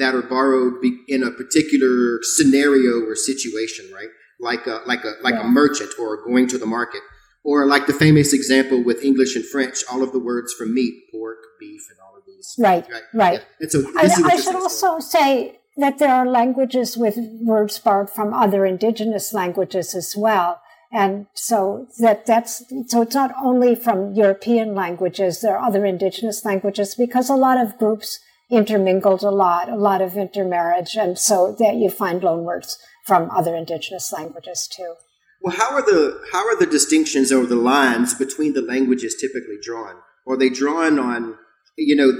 that 0.00 0.14
are 0.14 0.22
borrowed 0.22 0.82
in 1.06 1.22
a 1.22 1.30
particular 1.30 2.18
scenario 2.22 3.06
or 3.06 3.14
situation, 3.14 3.88
right? 3.94 4.08
Like 4.40 4.66
a, 4.66 4.80
like 4.86 5.04
a, 5.04 5.12
like 5.22 5.34
yeah. 5.34 5.44
a 5.44 5.48
merchant 5.48 5.92
or 6.00 6.24
going 6.24 6.48
to 6.48 6.58
the 6.58 6.66
market. 6.66 7.02
Or 7.44 7.66
like 7.66 7.86
the 7.86 7.92
famous 7.92 8.32
example 8.32 8.82
with 8.82 9.04
English 9.04 9.36
and 9.36 9.44
French, 9.44 9.84
all 9.90 10.02
of 10.02 10.12
the 10.12 10.18
words 10.18 10.52
for 10.52 10.66
meat, 10.66 11.04
pork, 11.12 11.38
beef, 11.58 11.82
and 11.90 11.98
all 12.00 12.09
Right, 12.58 12.86
right. 12.90 13.02
right. 13.14 13.40
Yeah. 13.60 13.68
And 13.98 14.12
so 14.12 14.24
I, 14.26 14.32
I 14.32 14.36
should 14.36 14.54
also 14.54 14.98
say 14.98 15.60
that 15.76 15.98
there 15.98 16.14
are 16.14 16.26
languages 16.26 16.96
with 16.96 17.16
words 17.40 17.78
borrowed 17.78 18.10
from 18.10 18.34
other 18.34 18.66
indigenous 18.66 19.32
languages 19.32 19.94
as 19.94 20.14
well. 20.16 20.60
And 20.92 21.26
so 21.34 21.86
that 22.00 22.26
that's, 22.26 22.64
so 22.88 23.02
it's 23.02 23.14
not 23.14 23.32
only 23.42 23.76
from 23.76 24.12
European 24.14 24.74
languages, 24.74 25.40
there 25.40 25.56
are 25.56 25.66
other 25.66 25.84
indigenous 25.84 26.44
languages 26.44 26.96
because 26.96 27.30
a 27.30 27.36
lot 27.36 27.60
of 27.60 27.78
groups 27.78 28.18
intermingled 28.50 29.22
a 29.22 29.30
lot, 29.30 29.68
a 29.68 29.76
lot 29.76 30.02
of 30.02 30.16
intermarriage, 30.16 30.96
and 30.96 31.16
so 31.16 31.54
that 31.58 31.76
you 31.76 31.88
find 31.88 32.22
loanwords 32.22 32.76
from 33.06 33.30
other 33.30 33.54
indigenous 33.54 34.12
languages 34.12 34.68
too. 34.70 34.94
Well, 35.40 35.56
how 35.56 35.72
are 35.72 35.82
the 35.82 36.20
how 36.32 36.46
are 36.46 36.58
the 36.58 36.66
distinctions 36.66 37.32
or 37.32 37.46
the 37.46 37.56
lines 37.56 38.12
between 38.12 38.52
the 38.52 38.60
languages 38.60 39.14
typically 39.18 39.56
drawn? 39.62 39.96
Are 40.26 40.36
they 40.36 40.50
drawn 40.50 40.98
on, 40.98 41.36
you 41.78 41.96
know, 41.96 42.12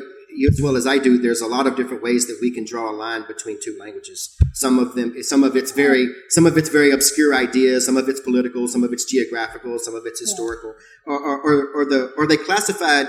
as 0.49 0.61
well 0.62 0.77
as 0.77 0.87
I 0.87 0.99
do? 0.99 1.19
There's 1.19 1.40
a 1.40 1.47
lot 1.47 1.66
of 1.66 1.77
different 1.77 2.03
ways 2.03 2.27
that 2.27 2.38
we 2.40 2.51
can 2.51 2.64
draw 2.64 2.90
a 2.90 2.93
line 2.93 3.25
between 3.27 3.59
two 3.62 3.77
languages. 3.79 4.37
Some 4.53 4.79
of 4.79 4.95
them, 4.95 5.23
some 5.23 5.45
of 5.45 5.57
it's 5.57 5.73
very, 5.73 6.09
some 6.29 6.47
of 6.47 6.57
it's 6.57 6.69
very 6.69 6.90
obscure 6.90 7.35
ideas. 7.35 7.87
Some 7.87 7.97
of 7.97 8.09
it's 8.09 8.21
political. 8.21 8.69
Some 8.69 8.85
of 8.85 8.93
it's 8.93 9.05
geographical. 9.05 9.79
Some 9.79 9.95
of 9.95 10.07
it's 10.07 10.21
historical. 10.21 10.75
Yeah. 11.07 11.14
Or, 11.14 11.19
or, 11.19 11.40
or, 11.40 11.73
or, 11.75 11.85
the 11.85 12.12
are 12.19 12.27
they 12.27 12.37
classified 12.37 13.09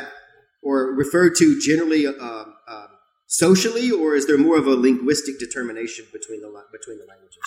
or 0.61 0.93
referred 0.93 1.35
to 1.37 1.59
generally? 1.59 2.07
Uh, 2.07 2.45
uh, 2.67 2.87
socially, 3.31 3.89
or 3.89 4.13
is 4.13 4.27
there 4.27 4.37
more 4.37 4.57
of 4.57 4.67
a 4.67 4.75
linguistic 4.75 5.39
determination 5.39 6.05
between 6.11 6.41
the 6.41 6.49
between 6.71 6.99
the 6.99 7.05
languages? 7.05 7.41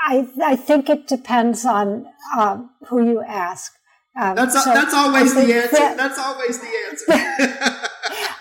I 0.00 0.28
I 0.44 0.56
think 0.56 0.88
it 0.88 1.08
depends 1.08 1.64
on 1.64 2.06
um, 2.38 2.70
who 2.88 3.04
you 3.04 3.22
ask. 3.22 3.72
Um, 4.20 4.36
that's 4.36 4.62
so 4.62 4.72
that's 4.72 4.94
always 4.94 5.34
the 5.34 5.54
answer. 5.54 5.76
That, 5.76 5.96
that's 5.96 6.18
always 6.18 6.60
the 6.60 6.72
answer. 6.88 7.06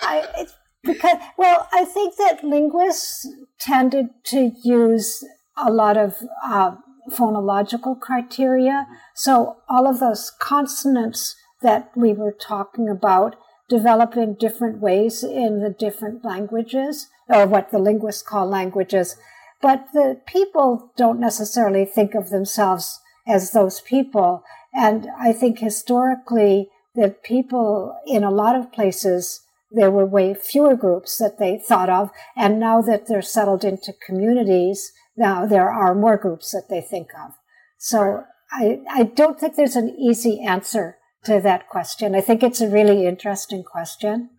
I, 0.02 0.48
because 0.84 1.18
well, 1.38 1.68
I 1.74 1.86
think 1.86 2.16
that 2.18 2.44
linguists 2.44 3.28
tended 3.60 4.08
to 4.26 4.52
use 4.64 5.24
a 5.58 5.72
lot 5.72 5.98
of 5.98 6.16
uh, 6.44 6.76
phonological 7.10 8.00
criteria. 8.00 8.88
So 9.16 9.58
all 9.70 9.88
of 9.88 10.00
those 10.00 10.32
consonants 10.40 11.36
that 11.62 11.92
we 11.96 12.14
were 12.14 12.32
talking 12.32 12.90
about 12.90 13.36
develop 13.70 14.18
in 14.18 14.36
different 14.36 14.80
ways 14.80 15.24
in 15.24 15.62
the 15.62 15.70
different 15.70 16.26
languages, 16.26 17.08
or 17.30 17.46
what 17.46 17.72
the 17.72 17.80
linguists 17.80 18.22
call 18.22 18.48
languages. 18.48 19.16
But 19.62 19.88
the 19.94 20.20
people 20.26 20.92
don't 20.98 21.20
necessarily 21.20 21.86
think 21.86 22.16
of 22.16 22.30
themselves 22.30 23.00
as 23.28 23.52
those 23.52 23.80
people. 23.80 24.44
And 24.74 25.08
I 25.18 25.32
think 25.32 25.60
historically 25.60 26.70
that 26.96 27.24
people 27.24 27.96
in 28.06 28.24
a 28.24 28.32
lot 28.32 28.56
of 28.56 28.74
places, 28.74 29.42
there 29.72 29.92
were 29.92 30.06
way 30.06 30.34
fewer 30.34 30.76
groups 30.76 31.18
that 31.18 31.38
they 31.40 31.58
thought 31.58 31.90
of. 31.90 32.10
And 32.36 32.60
now 32.60 32.82
that 32.82 33.08
they're 33.08 33.22
settled 33.22 33.64
into 33.64 33.94
communities, 34.06 34.92
now 35.16 35.46
there 35.46 35.70
are 35.70 35.96
more 35.96 36.18
groups 36.18 36.52
that 36.52 36.68
they 36.70 36.82
think 36.82 37.08
of. 37.26 37.32
So 37.78 38.24
I, 38.52 38.80
I 38.90 39.04
don't 39.04 39.40
think 39.40 39.56
there's 39.56 39.76
an 39.76 39.96
easy 39.98 40.42
answer 40.42 40.98
to 41.26 41.40
that 41.42 41.70
question. 41.70 42.16
I 42.16 42.22
think 42.22 42.44
it's 42.44 42.62
a 42.62 42.70
really 42.70 43.06
interesting 43.06 43.64
question, 43.64 44.30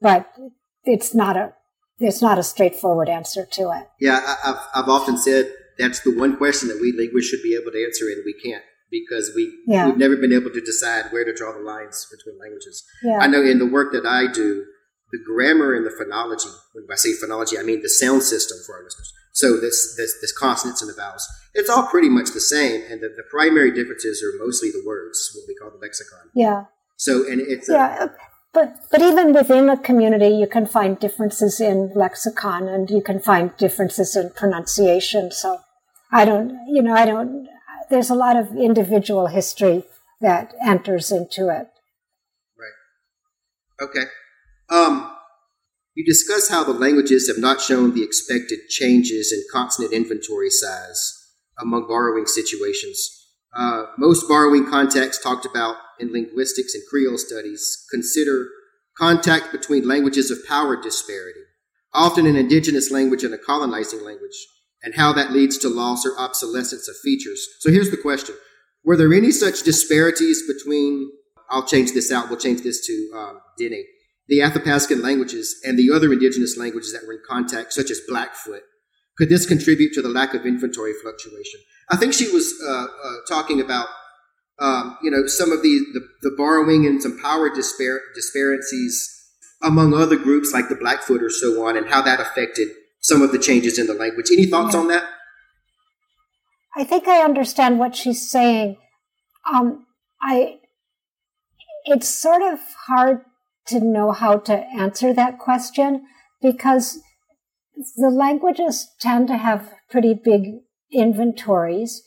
but 0.00 0.30
it's 0.84 1.14
not 1.14 1.36
a 1.36 1.52
it's 1.98 2.20
not 2.20 2.38
a 2.38 2.42
straightforward 2.42 3.08
answer 3.08 3.46
to 3.52 3.70
it. 3.70 3.88
Yeah, 3.98 4.20
I, 4.22 4.48
have 4.48 4.68
I've 4.74 4.88
often 4.88 5.16
said 5.16 5.50
that's 5.78 6.00
the 6.00 6.16
one 6.16 6.36
question 6.36 6.68
that 6.68 6.78
we 6.80 6.92
linguists 6.92 7.30
should 7.30 7.42
be 7.42 7.54
able 7.54 7.72
to 7.72 7.82
answer, 7.82 8.06
and 8.06 8.22
we 8.24 8.34
can't 8.34 8.64
because 9.00 9.32
we 9.34 9.52
yeah. 9.66 9.86
we've 9.86 9.98
never 9.98 10.16
been 10.16 10.32
able 10.32 10.50
to 10.50 10.60
decide 10.60 11.06
where 11.10 11.24
to 11.24 11.34
draw 11.34 11.52
the 11.52 11.60
lines 11.60 12.06
between 12.10 12.38
languages. 12.38 12.84
Yeah. 13.02 13.18
I 13.18 13.26
know 13.26 13.42
in 13.42 13.58
the 13.58 13.66
work 13.66 13.92
that 13.92 14.06
I 14.06 14.30
do, 14.32 14.64
the 15.12 15.18
grammar 15.24 15.74
and 15.74 15.86
the 15.86 15.90
phonology. 15.90 16.52
When 16.74 16.86
I 16.90 16.96
say 16.96 17.10
phonology, 17.22 17.58
I 17.58 17.62
mean 17.62 17.82
the 17.82 17.88
sound 17.88 18.22
system 18.22 18.58
for 18.66 18.76
our 18.76 18.84
listeners. 18.84 19.12
So 19.32 19.60
this, 19.60 19.94
this, 19.98 20.18
this 20.22 20.32
consonants 20.32 20.80
and 20.80 20.90
the 20.90 20.94
vowels, 20.94 21.28
it's 21.52 21.68
all 21.68 21.86
pretty 21.88 22.08
much 22.08 22.30
the 22.32 22.40
same. 22.40 22.82
And 22.90 23.02
the, 23.02 23.08
the 23.08 23.22
primary 23.30 23.70
differences 23.70 24.22
are 24.24 24.42
mostly 24.42 24.70
the 24.70 24.82
words, 24.86 25.30
what 25.34 25.46
we 25.46 25.54
call 25.54 25.70
the 25.70 25.84
lexicon. 25.84 26.30
Yeah. 26.34 26.64
So, 26.96 27.30
and 27.30 27.42
it's, 27.42 27.68
yeah. 27.68 28.04
A, 28.04 28.10
but, 28.54 28.76
but 28.90 29.02
even 29.02 29.34
within 29.34 29.68
a 29.68 29.76
community, 29.76 30.28
you 30.28 30.46
can 30.46 30.64
find 30.64 30.98
differences 30.98 31.60
in 31.60 31.92
lexicon 31.94 32.66
and 32.66 32.88
you 32.88 33.02
can 33.02 33.20
find 33.20 33.54
differences 33.58 34.16
in 34.16 34.30
pronunciation. 34.30 35.30
So 35.30 35.58
I 36.10 36.24
don't, 36.24 36.56
you 36.66 36.80
know, 36.80 36.94
I 36.94 37.04
don't, 37.04 37.46
there's 37.90 38.10
a 38.10 38.14
lot 38.14 38.36
of 38.36 38.56
individual 38.56 39.26
history 39.26 39.84
that 40.20 40.54
enters 40.64 41.10
into 41.10 41.48
it. 41.48 41.68
Right. 42.58 42.76
Okay. 43.80 44.04
Um, 44.68 45.12
you 45.94 46.04
discuss 46.04 46.48
how 46.48 46.64
the 46.64 46.72
languages 46.72 47.28
have 47.28 47.38
not 47.38 47.60
shown 47.60 47.94
the 47.94 48.02
expected 48.02 48.68
changes 48.68 49.32
in 49.32 49.42
consonant 49.52 49.92
inventory 49.92 50.50
size 50.50 51.32
among 51.58 51.86
borrowing 51.86 52.26
situations. 52.26 53.26
Uh, 53.56 53.86
most 53.96 54.28
borrowing 54.28 54.68
contexts 54.68 55.22
talked 55.22 55.46
about 55.46 55.76
in 55.98 56.12
linguistics 56.12 56.74
and 56.74 56.82
Creole 56.90 57.16
studies 57.16 57.86
consider 57.90 58.48
contact 58.98 59.52
between 59.52 59.88
languages 59.88 60.30
of 60.30 60.46
power 60.46 60.80
disparity, 60.80 61.40
often 61.94 62.26
an 62.26 62.36
indigenous 62.36 62.90
language 62.90 63.24
and 63.24 63.32
a 63.32 63.38
colonizing 63.38 64.04
language, 64.04 64.36
and 64.86 64.94
how 64.94 65.12
that 65.12 65.32
leads 65.32 65.58
to 65.58 65.68
loss 65.68 66.06
or 66.06 66.18
obsolescence 66.18 66.88
of 66.88 66.96
features. 67.02 67.46
So 67.60 67.70
here's 67.70 67.90
the 67.90 67.98
question 67.98 68.34
Were 68.84 68.96
there 68.96 69.12
any 69.12 69.32
such 69.32 69.64
disparities 69.64 70.42
between, 70.46 71.10
I'll 71.50 71.66
change 71.66 71.92
this 71.92 72.10
out, 72.10 72.30
we'll 72.30 72.38
change 72.38 72.62
this 72.62 72.86
to 72.86 73.12
um, 73.14 73.40
Dene 73.58 73.84
the 74.28 74.40
Athabaskan 74.40 75.02
languages 75.02 75.60
and 75.64 75.78
the 75.78 75.90
other 75.92 76.12
indigenous 76.12 76.56
languages 76.56 76.92
that 76.92 77.06
were 77.06 77.14
in 77.14 77.22
contact, 77.28 77.72
such 77.72 77.90
as 77.90 78.00
Blackfoot? 78.08 78.62
Could 79.16 79.28
this 79.28 79.46
contribute 79.46 79.92
to 79.94 80.02
the 80.02 80.08
lack 80.08 80.34
of 80.34 80.44
inventory 80.44 80.92
fluctuation? 81.00 81.60
I 81.90 81.96
think 81.96 82.12
she 82.12 82.28
was 82.30 82.52
uh, 82.62 82.86
uh, 82.86 83.14
talking 83.28 83.60
about, 83.60 83.88
um, 84.58 84.98
you 85.02 85.10
know, 85.10 85.26
some 85.26 85.52
of 85.52 85.62
the, 85.62 85.80
the, 85.94 86.00
the, 86.22 86.34
borrowing 86.36 86.86
and 86.86 87.00
some 87.00 87.18
power 87.20 87.48
dispar- 87.48 88.02
disparities 88.14 89.12
among 89.62 89.94
other 89.94 90.16
groups 90.16 90.52
like 90.52 90.68
the 90.68 90.74
Blackfoot 90.74 91.22
or 91.22 91.30
so 91.30 91.66
on, 91.66 91.76
and 91.76 91.88
how 91.88 92.02
that 92.02 92.20
affected 92.20 92.68
some 93.06 93.22
of 93.22 93.30
the 93.30 93.38
changes 93.38 93.78
in 93.78 93.86
the 93.86 93.94
language. 93.94 94.26
Any 94.32 94.46
thoughts 94.46 94.74
yeah. 94.74 94.80
on 94.80 94.88
that? 94.88 95.04
I 96.76 96.82
think 96.82 97.06
I 97.06 97.22
understand 97.22 97.78
what 97.78 97.94
she's 97.94 98.28
saying. 98.28 98.78
Um, 99.50 99.86
I, 100.20 100.56
it's 101.84 102.08
sort 102.08 102.42
of 102.42 102.58
hard 102.88 103.20
to 103.68 103.78
know 103.78 104.10
how 104.10 104.38
to 104.38 104.54
answer 104.54 105.14
that 105.14 105.38
question 105.38 106.06
because 106.42 106.98
the 107.96 108.10
languages 108.10 108.88
tend 109.00 109.28
to 109.28 109.36
have 109.36 109.72
pretty 109.88 110.12
big 110.12 110.62
inventories. 110.92 112.02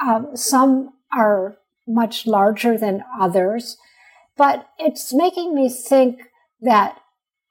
Um, 0.00 0.28
some 0.34 0.94
are 1.14 1.58
much 1.86 2.26
larger 2.26 2.78
than 2.78 3.04
others, 3.20 3.76
but 4.38 4.66
it's 4.78 5.12
making 5.12 5.54
me 5.54 5.68
think 5.68 6.20
that 6.62 6.98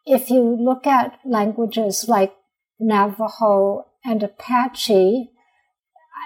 if 0.08 0.32
you 0.32 0.42
look 0.42 0.88
at 0.88 1.20
languages 1.24 2.06
like 2.08 2.34
Navajo 2.80 3.88
and 4.04 4.24
Apache, 4.24 5.30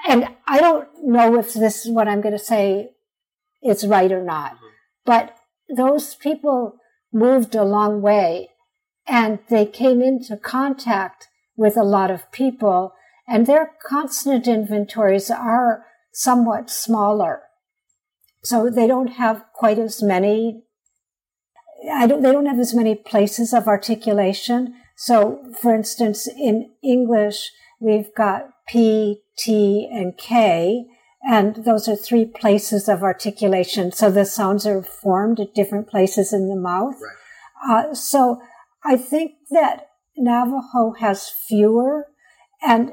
and 0.08 0.28
I 0.48 0.60
don't 0.60 0.88
know 1.04 1.38
if 1.38 1.54
this 1.54 1.86
is 1.86 1.92
what 1.92 2.08
I'm 2.08 2.22
going 2.22 2.38
to 2.38 2.44
say 2.44 2.92
is 3.64 3.86
right 3.86 4.12
or 4.12 4.24
not, 4.24 4.56
mm-hmm. 4.56 4.68
but 5.06 5.38
those 5.76 6.16
people 6.16 6.78
moved 7.14 7.56
a 7.56 7.64
long 7.64 8.02
way 8.02 8.50
and 9.08 9.40
they 9.50 9.66
came 9.66 10.02
into 10.02 10.38
contact 10.38 11.28
with 11.56 11.78
a 11.78 11.84
lot 11.84 12.12
of 12.12 12.32
people 12.32 12.94
and 13.28 13.46
their 13.46 13.72
consonant 13.88 14.48
inventories 14.48 15.30
are 15.30 15.86
somewhat 16.12 16.70
smaller. 16.70 17.44
So 18.44 18.70
they 18.70 18.88
don't 18.88 19.14
have 19.14 19.46
quite 19.54 19.78
as 19.78 20.02
many, 20.02 20.64
don't, 21.86 22.22
they 22.22 22.32
don't 22.32 22.48
have 22.48 22.60
as 22.60 22.74
many 22.74 22.96
places 22.96 23.54
of 23.54 23.68
articulation. 23.68 24.76
So 25.04 25.42
for 25.60 25.74
instance, 25.74 26.28
in 26.28 26.74
English, 26.84 27.50
we've 27.80 28.14
got 28.14 28.52
P, 28.68 29.24
T, 29.36 29.90
and 29.92 30.16
K, 30.16 30.86
and 31.28 31.56
those 31.66 31.88
are 31.88 31.96
three 31.96 32.26
places 32.26 32.88
of 32.88 33.02
articulation. 33.02 33.92
So 33.92 34.12
the 34.12 34.26
sounds 34.26 34.68
are 34.68 34.84
formed 34.84 35.40
at 35.40 35.56
different 35.56 35.90
places 35.90 36.32
in 36.32 36.50
the 36.50 36.56
mouth. 36.56 36.94
Right. 37.02 37.88
Uh, 37.90 37.96
so 37.96 38.44
I 38.86 38.96
think 38.96 39.32
that 39.50 39.88
Navajo 40.16 40.94
has 41.00 41.32
fewer, 41.48 42.06
and 42.62 42.92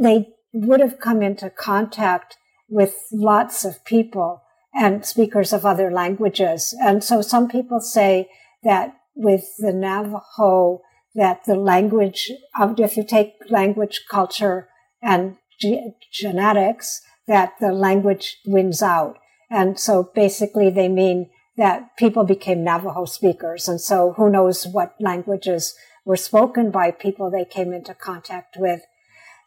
they 0.00 0.28
would 0.52 0.78
have 0.78 1.00
come 1.00 1.22
into 1.22 1.50
contact 1.50 2.36
with 2.68 2.94
lots 3.10 3.64
of 3.64 3.84
people 3.84 4.42
and 4.72 5.04
speakers 5.04 5.52
of 5.52 5.66
other 5.66 5.90
languages. 5.90 6.72
And 6.80 7.02
so 7.02 7.20
some 7.20 7.48
people 7.48 7.80
say 7.80 8.28
that 8.62 8.94
with 9.16 9.56
the 9.58 9.72
Navajo, 9.72 10.82
that 11.18 11.44
the 11.46 11.56
language, 11.56 12.30
if 12.56 12.96
you 12.96 13.04
take 13.04 13.34
language, 13.50 14.04
culture, 14.08 14.68
and 15.02 15.36
ge- 15.60 15.92
genetics, 16.12 17.02
that 17.26 17.54
the 17.60 17.72
language 17.72 18.38
wins 18.46 18.82
out. 18.82 19.18
And 19.50 19.78
so 19.78 20.10
basically 20.14 20.70
they 20.70 20.88
mean 20.88 21.30
that 21.56 21.96
people 21.96 22.22
became 22.24 22.62
Navajo 22.62 23.04
speakers. 23.04 23.68
And 23.68 23.80
so 23.80 24.12
who 24.16 24.30
knows 24.30 24.64
what 24.64 24.94
languages 25.00 25.74
were 26.04 26.16
spoken 26.16 26.70
by 26.70 26.92
people 26.92 27.30
they 27.30 27.44
came 27.44 27.72
into 27.72 27.94
contact 27.94 28.56
with. 28.56 28.82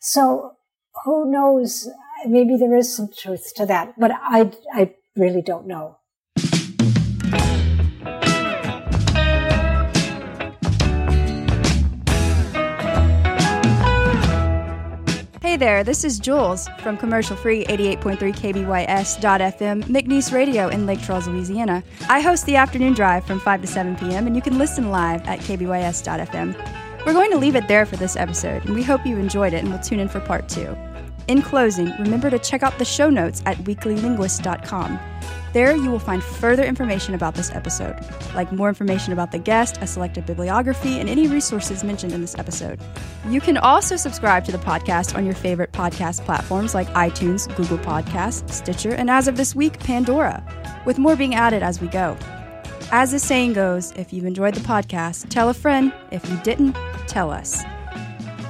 So 0.01 0.57
who 1.05 1.31
knows? 1.31 1.89
Maybe 2.27 2.57
there 2.57 2.75
is 2.75 2.93
some 2.93 3.09
truth 3.17 3.53
to 3.55 3.65
that, 3.67 3.93
but 3.97 4.11
I, 4.11 4.51
I 4.73 4.93
really 5.15 5.41
don't 5.41 5.67
know. 5.67 5.99
Hey 15.51 15.57
there, 15.57 15.83
this 15.83 16.05
is 16.05 16.17
Jules 16.17 16.69
from 16.81 16.95
commercial 16.95 17.35
free 17.35 17.65
88.3 17.65 18.17
KBYS.FM, 18.33 19.83
McNeese 19.83 20.31
Radio 20.31 20.69
in 20.69 20.85
Lake 20.85 21.01
Charles, 21.01 21.27
Louisiana. 21.27 21.83
I 22.07 22.21
host 22.21 22.45
the 22.45 22.55
afternoon 22.55 22.93
drive 22.93 23.25
from 23.25 23.41
5 23.41 23.59
to 23.59 23.67
7 23.67 23.97
p.m., 23.97 24.27
and 24.27 24.35
you 24.37 24.41
can 24.41 24.57
listen 24.57 24.91
live 24.91 25.27
at 25.27 25.39
KBYS.FM. 25.39 27.05
We're 27.05 27.11
going 27.11 27.31
to 27.31 27.37
leave 27.37 27.57
it 27.57 27.67
there 27.67 27.85
for 27.85 27.97
this 27.97 28.15
episode, 28.15 28.63
and 28.63 28.73
we 28.73 28.81
hope 28.81 29.05
you 29.05 29.17
enjoyed 29.17 29.51
it 29.51 29.61
and 29.61 29.73
will 29.73 29.79
tune 29.79 29.99
in 29.99 30.07
for 30.07 30.21
part 30.21 30.47
two. 30.47 30.73
In 31.31 31.41
closing, 31.41 31.93
remember 31.97 32.29
to 32.29 32.37
check 32.37 32.61
out 32.61 32.77
the 32.77 32.83
show 32.83 33.09
notes 33.09 33.41
at 33.45 33.55
weeklylinguist.com. 33.59 34.99
There, 35.53 35.73
you 35.73 35.89
will 35.89 35.97
find 35.97 36.21
further 36.21 36.65
information 36.65 37.15
about 37.15 37.35
this 37.35 37.51
episode, 37.51 37.95
like 38.35 38.51
more 38.51 38.67
information 38.67 39.13
about 39.13 39.31
the 39.31 39.39
guest, 39.39 39.77
a 39.79 39.87
selected 39.87 40.25
bibliography, 40.25 40.99
and 40.99 41.07
any 41.07 41.27
resources 41.27 41.85
mentioned 41.85 42.11
in 42.11 42.19
this 42.19 42.37
episode. 42.37 42.81
You 43.29 43.39
can 43.39 43.55
also 43.55 43.95
subscribe 43.95 44.43
to 44.43 44.51
the 44.51 44.57
podcast 44.57 45.15
on 45.15 45.23
your 45.23 45.33
favorite 45.33 45.71
podcast 45.71 46.25
platforms 46.25 46.75
like 46.75 46.89
iTunes, 46.89 47.47
Google 47.55 47.77
Podcasts, 47.77 48.51
Stitcher, 48.51 48.91
and 48.91 49.09
as 49.09 49.29
of 49.29 49.37
this 49.37 49.55
week, 49.55 49.79
Pandora, 49.79 50.43
with 50.85 50.99
more 50.99 51.15
being 51.15 51.33
added 51.33 51.63
as 51.63 51.79
we 51.79 51.87
go. 51.87 52.17
As 52.91 53.11
the 53.11 53.19
saying 53.19 53.53
goes, 53.53 53.93
if 53.93 54.11
you've 54.11 54.25
enjoyed 54.25 54.53
the 54.53 54.59
podcast, 54.59 55.29
tell 55.29 55.47
a 55.47 55.53
friend. 55.53 55.93
If 56.11 56.29
you 56.29 56.35
didn't, 56.43 56.75
tell 57.07 57.31
us. 57.31 57.63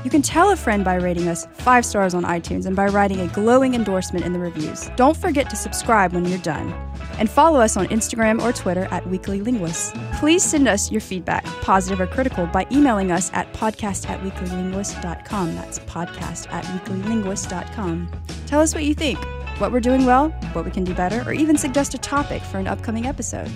You 0.04 0.10
can 0.10 0.24
tell 0.24 0.52
a 0.52 0.56
friend 0.56 0.84
by 0.84 0.96
rating 0.96 1.28
us 1.28 1.48
five 1.54 1.86
stars 1.86 2.16
on 2.16 2.24
iTunes 2.24 2.66
and 2.66 2.76
by 2.76 2.88
writing 2.88 3.20
a 3.20 3.28
glowing 3.28 3.76
endorsement 3.76 4.26
in 4.26 4.34
the 4.34 4.40
reviews. 4.40 4.90
Don't 4.96 5.16
forget 5.16 5.48
to 5.52 5.56
subscribe 5.56 6.14
when 6.14 6.26
you're 6.26 6.40
done. 6.40 6.74
And 7.20 7.30
follow 7.30 7.60
us 7.60 7.78
on 7.78 7.86
Instagram 7.88 8.42
or 8.42 8.52
Twitter 8.52 8.88
at 8.90 9.08
Weekly 9.08 9.42
Linguists. 9.42 9.94
Please 10.14 10.44
send 10.44 10.68
us 10.68 10.92
your 10.92 11.02
feedback, 11.02 11.46
positive 11.62 12.02
or 12.02 12.08
critical, 12.08 12.48
by 12.48 12.66
emailing 12.72 13.12
us 13.12 13.30
at 13.34 13.54
podcast 13.54 14.10
at 14.10 14.20
weeklylinguist.com. 14.22 15.56
That's 15.56 15.80
podcast 15.80 16.52
at 16.52 16.66
weeklylinguist.com. 16.66 18.10
Tell 18.48 18.60
us 18.60 18.74
what 18.74 18.86
you 18.86 18.96
think, 18.96 19.20
what 19.60 19.72
we're 19.72 19.80
doing 19.80 20.06
well, 20.06 20.30
what 20.54 20.66
we 20.66 20.72
can 20.72 20.84
do 20.84 20.96
better, 20.96 21.22
or 21.30 21.34
even 21.34 21.58
suggest 21.58 21.94
a 21.94 22.00
topic 22.00 22.42
for 22.42 22.58
an 22.58 22.68
upcoming 22.68 23.06
episode. 23.06 23.52